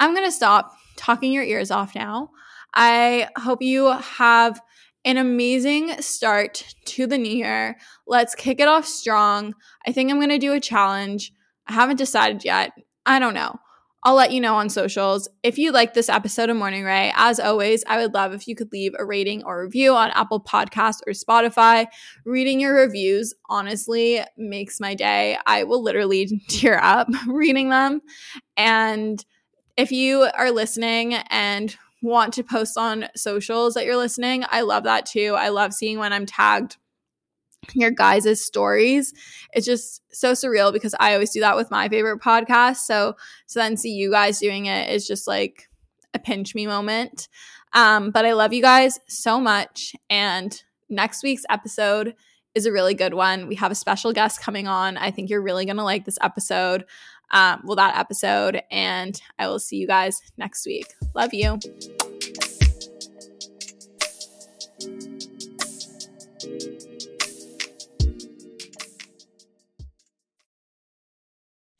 I'm 0.00 0.14
going 0.14 0.26
to 0.26 0.32
stop 0.32 0.72
talking 0.96 1.32
your 1.32 1.44
ears 1.44 1.70
off 1.70 1.94
now. 1.94 2.30
I 2.74 3.28
hope 3.36 3.62
you 3.62 3.92
have 3.92 4.60
an 5.04 5.18
amazing 5.18 6.00
start 6.02 6.74
to 6.86 7.06
the 7.06 7.18
new 7.18 7.30
year. 7.30 7.76
Let's 8.06 8.34
kick 8.34 8.60
it 8.60 8.68
off 8.68 8.86
strong. 8.86 9.54
I 9.86 9.92
think 9.92 10.10
I'm 10.10 10.18
going 10.18 10.30
to 10.30 10.38
do 10.38 10.52
a 10.52 10.60
challenge. 10.60 11.32
I 11.66 11.74
haven't 11.74 11.96
decided 11.96 12.44
yet. 12.44 12.72
I 13.04 13.18
don't 13.18 13.34
know. 13.34 13.56
I'll 14.06 14.14
let 14.14 14.30
you 14.30 14.40
know 14.40 14.54
on 14.54 14.68
socials. 14.68 15.26
If 15.42 15.58
you 15.58 15.72
like 15.72 15.94
this 15.94 16.08
episode 16.08 16.48
of 16.48 16.56
Morning 16.56 16.84
Rae, 16.84 17.12
as 17.16 17.40
always, 17.40 17.82
I 17.88 17.96
would 18.00 18.14
love 18.14 18.32
if 18.32 18.46
you 18.46 18.54
could 18.54 18.70
leave 18.70 18.94
a 18.96 19.04
rating 19.04 19.42
or 19.42 19.64
review 19.64 19.96
on 19.96 20.12
Apple 20.12 20.40
Podcasts 20.40 21.00
or 21.08 21.12
Spotify. 21.12 21.88
Reading 22.24 22.60
your 22.60 22.72
reviews 22.72 23.34
honestly 23.48 24.20
makes 24.36 24.78
my 24.78 24.94
day. 24.94 25.36
I 25.44 25.64
will 25.64 25.82
literally 25.82 26.40
tear 26.48 26.78
up 26.80 27.08
reading 27.26 27.70
them. 27.70 28.00
And 28.56 29.24
if 29.76 29.90
you 29.90 30.30
are 30.38 30.52
listening 30.52 31.14
and 31.14 31.76
want 32.00 32.32
to 32.34 32.44
post 32.44 32.78
on 32.78 33.08
socials 33.16 33.74
that 33.74 33.86
you're 33.86 33.96
listening, 33.96 34.44
I 34.48 34.60
love 34.60 34.84
that 34.84 35.06
too. 35.06 35.34
I 35.36 35.48
love 35.48 35.74
seeing 35.74 35.98
when 35.98 36.12
I'm 36.12 36.26
tagged 36.26 36.76
your 37.74 37.90
guys' 37.90 38.44
stories. 38.44 39.12
It's 39.52 39.66
just 39.66 40.02
so 40.12 40.32
surreal 40.32 40.72
because 40.72 40.94
I 40.98 41.14
always 41.14 41.30
do 41.30 41.40
that 41.40 41.56
with 41.56 41.70
my 41.70 41.88
favorite 41.88 42.20
podcast. 42.20 42.78
So 42.78 43.16
so 43.46 43.60
then 43.60 43.76
see 43.76 43.92
you 43.92 44.10
guys 44.10 44.38
doing 44.38 44.66
it 44.66 44.90
is 44.90 45.06
just 45.06 45.26
like 45.26 45.68
a 46.14 46.18
pinch 46.18 46.54
me 46.54 46.66
moment. 46.66 47.28
Um, 47.72 48.10
but 48.10 48.24
I 48.24 48.32
love 48.32 48.52
you 48.52 48.62
guys 48.62 48.98
so 49.06 49.40
much. 49.40 49.94
And 50.08 50.60
next 50.88 51.22
week's 51.22 51.44
episode 51.50 52.14
is 52.54 52.64
a 52.66 52.72
really 52.72 52.94
good 52.94 53.12
one. 53.12 53.48
We 53.48 53.54
have 53.56 53.70
a 53.70 53.74
special 53.74 54.12
guest 54.12 54.40
coming 54.40 54.66
on. 54.66 54.96
I 54.96 55.10
think 55.10 55.28
you're 55.28 55.42
really 55.42 55.66
gonna 55.66 55.84
like 55.84 56.04
this 56.04 56.18
episode. 56.22 56.84
Um, 57.30 57.62
well, 57.64 57.76
that 57.76 57.98
episode, 57.98 58.62
and 58.70 59.20
I 59.38 59.48
will 59.48 59.58
see 59.58 59.76
you 59.76 59.86
guys 59.86 60.20
next 60.36 60.64
week. 60.64 60.86
Love 61.14 61.34
you. 61.34 61.58